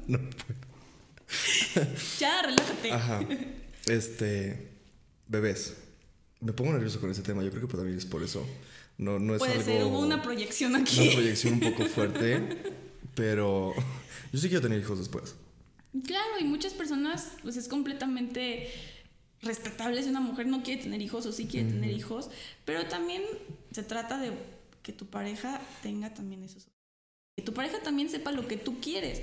[0.07, 1.87] no puedo.
[2.19, 2.91] Ya, relájate.
[2.91, 3.19] Ajá.
[3.87, 4.71] Este.
[5.27, 5.73] Bebés.
[6.39, 7.43] Me pongo nervioso con ese tema.
[7.43, 8.45] Yo creo que también es por eso.
[8.97, 9.65] No, no es Puede algo.
[9.65, 10.99] ser, hubo una proyección aquí.
[11.01, 12.73] una proyección un poco fuerte.
[13.15, 13.73] Pero.
[14.33, 15.35] Yo sí quiero tener hijos después.
[16.05, 18.69] Claro, y muchas personas, pues es completamente
[19.41, 22.29] respetable si una mujer no quiere tener hijos o sí quiere tener hijos,
[22.65, 23.23] pero también
[23.71, 24.31] se trata de
[24.81, 26.67] que tu pareja tenga también esos
[27.37, 29.21] que tu pareja también sepa lo que tú quieres.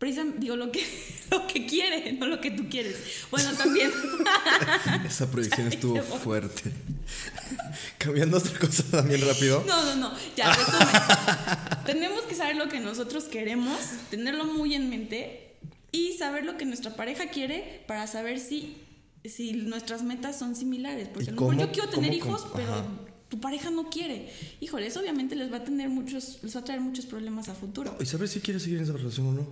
[0.00, 0.82] Precisam- digo lo que
[1.30, 2.96] lo que quiere, no lo que tú quieres.
[3.30, 3.92] Bueno, también.
[5.06, 6.72] Esa proyección estuvo fuerte.
[7.98, 9.62] Cambiando otra cosa también rápido.
[9.66, 10.16] No, no, no.
[10.36, 10.88] Ya, resumen.
[11.84, 13.78] Tenemos que saber lo que nosotros queremos,
[14.10, 15.54] tenerlo muy en mente
[15.92, 18.78] y saber lo que nuestra pareja quiere para saber si,
[19.24, 21.08] si nuestras metas son similares.
[21.08, 23.09] Porque ¿Y a lo mejor yo quiero tener hijos, pero.
[23.30, 24.30] Tu pareja no quiere.
[24.60, 27.54] Híjole, eso obviamente les va a tener muchos, les va a traer muchos problemas a
[27.54, 27.96] futuro.
[28.00, 29.46] Y saber si quieres seguir en esa relación o no.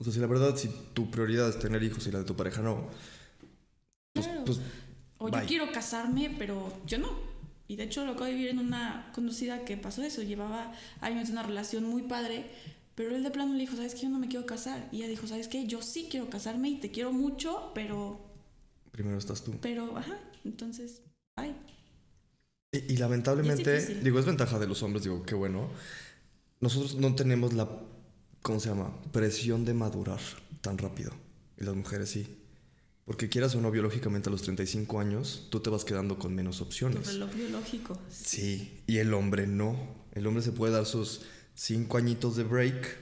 [0.00, 2.34] O sea, si la verdad, si tu prioridad es tener hijos y la de tu
[2.34, 2.88] pareja no.
[4.14, 4.44] Pues, Claro.
[4.44, 4.58] pues
[5.18, 5.46] O yo bye.
[5.46, 7.08] quiero casarme, pero yo no.
[7.68, 10.22] Y de hecho lo acabo de vivir en una conocida que pasó eso.
[10.22, 12.50] Llevaba años de una relación muy padre,
[12.94, 14.02] pero él de plano le dijo, ¿sabes qué?
[14.02, 14.88] Yo no me quiero casar.
[14.90, 15.66] Y ella dijo, ¿sabes qué?
[15.66, 18.18] Yo sí quiero casarme y te quiero mucho, pero,
[18.90, 19.52] primero estás tú.
[19.60, 20.18] pero, ajá.
[20.44, 21.02] Entonces,
[21.36, 21.54] ay.
[22.72, 25.68] Y, y lamentablemente, Es digo, es ventaja de los hombres, digo, qué bueno.
[26.60, 27.68] Nosotros no tenemos la,
[28.42, 28.94] ¿cómo se llama?
[29.12, 30.20] Presión de madurar
[30.60, 31.12] tan rápido.
[31.58, 32.36] Y las mujeres sí.
[33.06, 36.58] Porque quieras o no, biológicamente a los 35 años, tú te vas quedando con menos
[36.58, 37.06] Tu opciones.
[37.14, 37.98] reloj biológico.
[38.08, 39.76] Sí, y el hombre no.
[40.12, 41.22] El hombre se puede dar sus
[41.54, 42.98] 5 añitos de break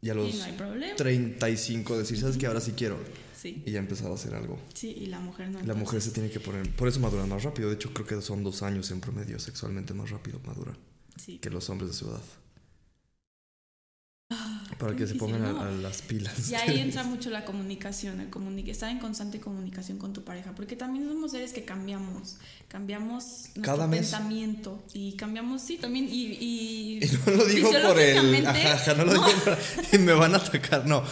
[0.00, 0.96] y a los Y no hay problema.
[0.96, 2.46] 35 decir, ¿sabes qué?
[2.46, 2.96] Ahora sí quiero.
[3.42, 4.56] Sí, Y ya empezar a hacer algo.
[4.72, 5.60] sí, y la mujer no.
[5.64, 7.68] La mujer se tiene que poner, por eso maduran más rápido.
[7.70, 10.78] De hecho, creo que son dos años en promedio sexualmente más rápido maduran
[11.16, 11.38] Sí.
[11.38, 12.22] que los hombres de su edad.
[14.78, 15.60] Para qué que se pongan a- ¿no?
[15.60, 16.50] a, las pilas.
[16.50, 20.54] Y ahí entra mucho la comunicación, el comuni- estar en constante comunicación con tu pareja,
[20.54, 22.36] porque también somos seres que cambiamos,
[22.68, 24.00] cambiamos nuestro Cada mes.
[24.00, 26.28] pensamiento y cambiamos, sí, también, y...
[26.40, 28.46] y, Y no lo digo por el.
[28.46, 29.26] Ajá, no lo no.
[29.26, 29.58] digo para-
[29.92, 31.02] y me van a atacar, no.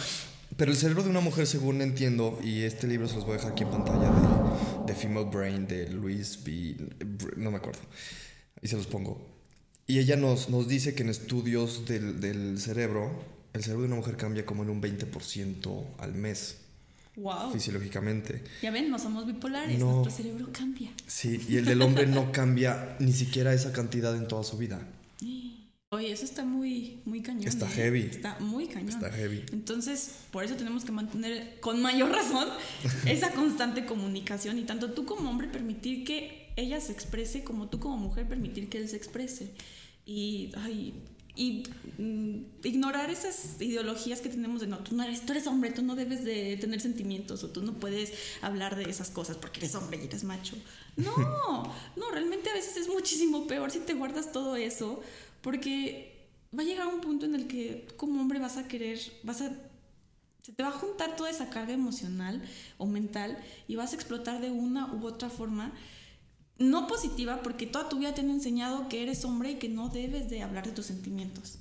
[0.61, 3.37] Pero el cerebro de una mujer, según entiendo, y este libro se los voy a
[3.37, 6.75] dejar aquí en pantalla de, de Female Brain de Louise B.
[7.35, 7.79] No me acuerdo.
[8.61, 9.27] Y se los pongo.
[9.87, 13.11] Y ella nos, nos dice que en estudios del, del cerebro,
[13.53, 16.57] el cerebro de una mujer cambia como en un 20% al mes,
[17.15, 17.51] Wow.
[17.53, 18.43] fisiológicamente.
[18.61, 20.03] Ya ven, no somos bipolares, No.
[20.03, 20.91] nuestro cerebro cambia.
[21.07, 24.79] Sí, y el del hombre no cambia ni siquiera esa cantidad en toda su vida.
[25.93, 27.49] Oye, eso está muy, muy cañón.
[27.49, 27.73] Está ¿eh?
[27.75, 27.99] heavy.
[28.03, 28.87] Está muy cañón.
[28.87, 29.43] Está heavy.
[29.51, 32.47] Entonces, por eso tenemos que mantener con mayor razón
[33.05, 37.81] esa constante comunicación y tanto tú como hombre permitir que ella se exprese como tú
[37.81, 39.51] como mujer permitir que él se exprese.
[40.05, 40.93] Y, ay,
[41.35, 41.63] y
[41.97, 45.81] mm, ignorar esas ideologías que tenemos de no, tú no eres, tú eres hombre, tú
[45.81, 49.75] no debes de tener sentimientos o tú no puedes hablar de esas cosas porque eres
[49.75, 50.55] hombre y eres macho.
[50.95, 51.13] No,
[51.97, 55.01] no, realmente a veces es muchísimo peor si te guardas todo eso
[55.41, 59.41] porque va a llegar un punto en el que como hombre vas a querer, vas
[59.41, 59.51] a
[60.43, 62.41] se te va a juntar toda esa carga emocional
[62.79, 63.37] o mental
[63.67, 65.71] y vas a explotar de una u otra forma
[66.57, 69.89] no positiva porque toda tu vida te han enseñado que eres hombre y que no
[69.89, 71.57] debes de hablar de tus sentimientos.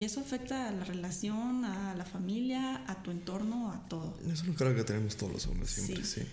[0.00, 4.18] Y eso afecta a la relación, a la familia, a tu entorno, a todo.
[4.26, 6.22] Eso no creo que tenemos todos los hombres siempre, sí.
[6.22, 6.28] Sí.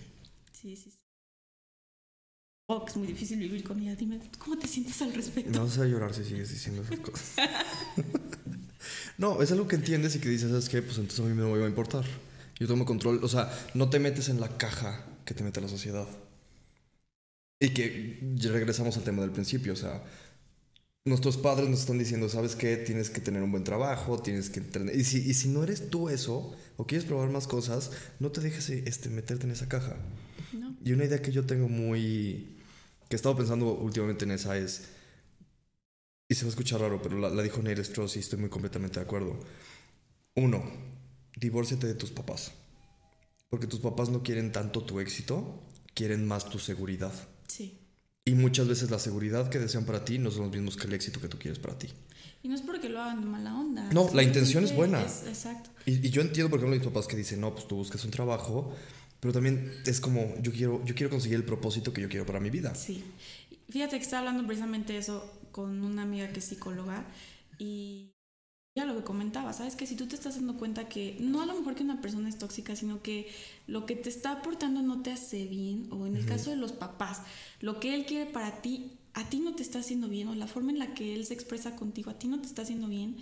[0.52, 0.97] Sí, sí.
[2.70, 3.96] Oh, que es muy difícil vivir con ella.
[3.96, 5.50] Dime, ¿cómo te sientes al respecto?
[5.50, 7.32] Me vas a llorar si sigues diciendo esas cosas.
[9.18, 10.82] no, es algo que entiendes y que dices, ¿sabes qué?
[10.82, 12.04] Pues entonces a mí me va a importar.
[12.60, 15.68] Yo tomo control, o sea, no te metes en la caja que te mete la
[15.68, 16.06] sociedad.
[17.58, 20.04] Y que ya regresamos al tema del principio, o sea,
[21.06, 22.76] nuestros padres nos están diciendo, ¿sabes qué?
[22.76, 24.94] Tienes que tener un buen trabajo, tienes que tener...
[24.94, 28.42] Y si, y si no eres tú eso, o quieres probar más cosas, no te
[28.42, 29.96] dejes este, meterte en esa caja.
[30.52, 30.76] No.
[30.84, 32.57] Y una idea que yo tengo muy...
[33.08, 34.88] que he estado pensando últimamente en esa es...
[36.28, 38.50] Y se va a escuchar raro, pero la, la dijo Neil Strauss y estoy muy
[38.50, 39.40] completamente de acuerdo.
[40.34, 40.62] Uno,
[41.36, 42.52] divórciate de tus papás.
[43.48, 45.62] Porque tus papás no quieren tanto tu éxito,
[45.94, 47.12] quieren más tu seguridad.
[47.46, 47.78] Sí.
[48.26, 50.92] Y muchas veces la seguridad que desean para ti no son los mismos que el
[50.92, 51.88] éxito que tú quieres para ti.
[52.42, 53.88] Y no es porque lo hagan de mala onda.
[53.90, 55.02] No, la intención es buena.
[55.02, 55.70] es- exacto.
[55.86, 58.10] Y, y yo entiendo, por ejemplo, mis papás que dicen, no, pues tú buscas un
[58.10, 58.76] trabajo,
[59.20, 62.40] pero también es como, yo quiero, yo quiero conseguir el propósito que yo quiero para
[62.40, 62.74] mi vida.
[62.74, 63.02] Sí.
[63.68, 67.04] Fíjate que estaba hablando precisamente eso con una amiga que es psicóloga
[67.58, 68.12] y
[68.78, 69.74] ya lo que comentaba, ¿sabes?
[69.74, 72.28] Que si tú te estás dando cuenta que no a lo mejor que una persona
[72.28, 73.28] es tóxica, sino que
[73.66, 76.72] lo que te está aportando no te hace bien, o en el caso de los
[76.72, 77.22] papás,
[77.60, 80.46] lo que él quiere para ti, a ti no te está haciendo bien, o la
[80.46, 83.16] forma en la que él se expresa contigo, a ti no te está haciendo bien,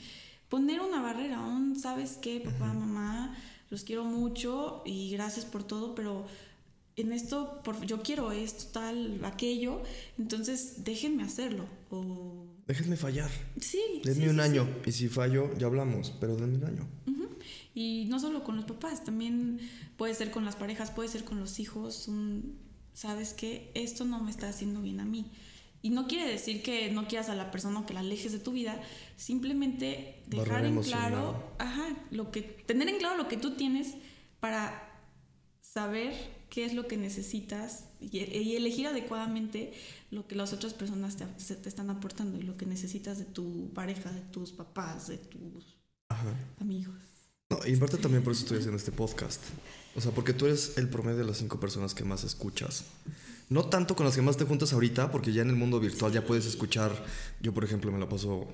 [0.51, 2.41] poner una barrera, un, ¿sabes qué?
[2.41, 3.35] Papá, mamá,
[3.71, 6.27] los quiero mucho y gracias por todo, pero
[6.97, 9.83] en esto, por, yo quiero esto, tal, aquello,
[10.19, 11.67] entonces déjenme hacerlo.
[11.91, 13.31] O Déjenme fallar.
[13.61, 13.81] sí.
[14.05, 14.69] Denme sí, un sí, año.
[14.85, 16.89] Y si fallo, ya hablamos, pero denme un año.
[17.75, 19.61] Y no solo con los papás, también
[19.99, 22.09] puede ser con las parejas, puede ser con los hijos.
[22.09, 22.57] Un,
[22.97, 25.27] Sabes que esto no me está haciendo bien a mí.
[25.87, 28.41] Y no quiere decir que no quieras a la persona o que la alejes de
[28.41, 28.83] tu vida,
[29.17, 33.95] simplemente dejar en claro, ajá, lo que, tener en claro lo que tú tienes
[34.41, 35.01] para
[35.61, 36.13] saber
[36.51, 39.75] qué es lo que necesitas y, y elegir adecuadamente
[40.11, 43.73] lo que las otras personas te, te están aportando y lo que necesitas de tu
[43.73, 45.77] pareja, de tus papás, de tus
[46.09, 46.35] Ajá.
[46.59, 46.97] amigos.
[47.49, 49.41] No, y en parte también por eso estoy haciendo este podcast.
[49.95, 52.87] O sea, porque tú eres el promedio de las cinco personas que más escuchas.
[53.49, 56.13] No tanto con las que más te juntas ahorita, porque ya en el mundo virtual
[56.13, 56.93] ya puedes escuchar.
[57.41, 58.47] Yo, por ejemplo, me la paso.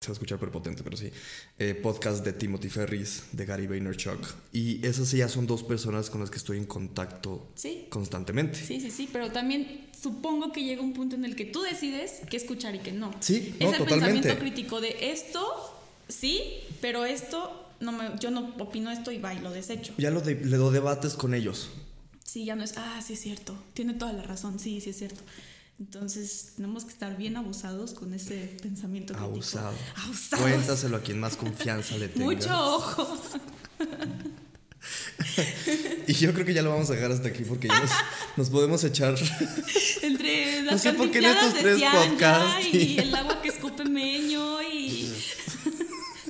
[0.00, 1.10] Se va a escuchar prepotente, pero sí.
[1.58, 4.20] eh, podcast de Timothy Ferris, de Gary Vaynerchuk.
[4.52, 7.86] Y esas ya son dos personas con las que estoy en contacto Sí.
[7.88, 8.58] constantemente.
[8.58, 12.20] Sí, sí, sí, pero también supongo que llega un punto en el que tú decides
[12.30, 13.12] qué escuchar y qué no.
[13.20, 13.88] Sí, es el totalmente.
[14.28, 15.42] pensamiento crítico de esto,
[16.08, 16.42] sí,
[16.82, 19.94] pero esto no me, yo no opino esto y va y lo desecho.
[19.96, 21.70] Ya lo, de- lo debates con ellos.
[22.34, 24.98] Sí, ya no es, ah, sí es cierto, tiene toda la razón, sí, sí es
[24.98, 25.20] cierto.
[25.78, 29.30] Entonces tenemos que estar bien abusados con ese pensamiento crítico.
[29.32, 29.72] Abusado.
[29.94, 30.44] Abusados.
[30.44, 32.24] Cuéntaselo a quien más confianza le tenga.
[32.26, 33.16] Mucho ojo.
[36.08, 37.90] Y yo creo que ya lo vamos a dejar hasta aquí porque ya nos,
[38.36, 39.14] nos podemos echar.
[40.02, 43.84] Entre las sé por qué en estos tres podcasts y y- el agua que escupe
[43.84, 45.08] meño y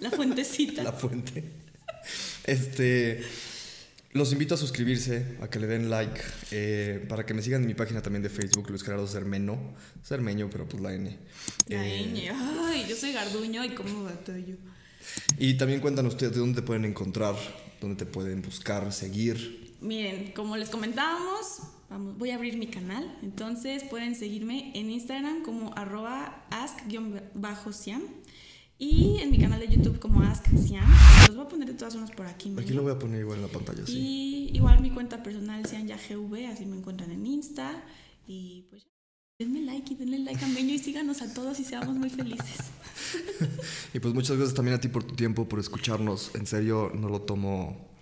[0.00, 0.82] la fuentecita.
[0.82, 1.44] la fuente.
[2.44, 3.24] Este.
[4.14, 6.20] Los invito a suscribirse, a que le den like,
[6.52, 9.74] eh, para que me sigan en mi página también de Facebook, Luis Gerardo Cermeno.
[10.04, 11.18] Cermeño, pero pues la N.
[11.66, 12.30] La Eh, ñ.
[12.32, 14.56] Ay, yo soy garduño y cómo batallo.
[15.36, 17.34] y también cuéntanos ustedes de dónde te pueden encontrar,
[17.80, 19.74] dónde te pueden buscar, seguir.
[19.80, 21.58] Miren, como les comentábamos,
[21.90, 23.18] vamos, voy a abrir mi canal.
[23.20, 28.02] Entonces pueden seguirme en Instagram como arroba ask-siam
[28.84, 30.84] y en mi canal de YouTube como ask-siam.
[31.26, 32.54] Los voy a poner de todas formas por aquí.
[32.58, 34.50] Aquí lo voy a poner igual en la pantalla, sí.
[34.50, 37.82] Y igual mi cuenta personal ya GV, así me encuentran en Insta.
[38.26, 38.86] Y pues
[39.38, 42.58] denme like y denle like a Meño y síganos a todos y seamos muy felices.
[43.94, 46.32] Y pues muchas gracias también a ti por tu tiempo, por escucharnos.
[46.34, 47.93] En serio, no lo tomo.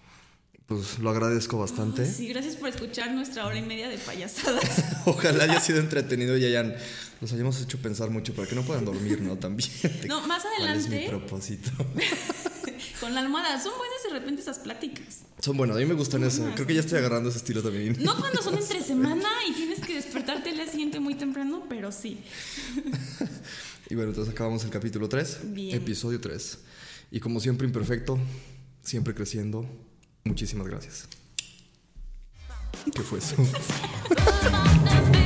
[0.77, 2.11] Pues lo agradezco bastante.
[2.11, 4.85] Sí, gracias por escuchar nuestra hora y media de payasadas.
[5.07, 6.75] Ojalá haya sido entretenido y hayan,
[7.21, 9.37] los hayamos hecho pensar mucho para que no puedan dormir, ¿no?
[9.37, 9.71] También.
[10.09, 11.71] No, más ¿Cuál es mi adelante, propósito?
[13.01, 15.21] con la almohada, son buenas de repente esas pláticas.
[15.41, 16.49] Son buenos, a mí me gustan eso.
[16.55, 17.97] Creo que ya estoy agarrando ese estilo también.
[18.01, 21.93] No cuando son entre semana y tienes que despertarte el día siguiente muy temprano, pero
[21.93, 22.19] sí.
[23.91, 25.77] Y bueno, entonces acabamos el capítulo 3, Bien.
[25.77, 26.59] episodio 3.
[27.11, 28.19] Y como siempre imperfecto,
[28.83, 29.67] siempre creciendo.
[30.25, 31.09] Muchísimas gracias.
[32.95, 33.37] ¿Qué fue eso?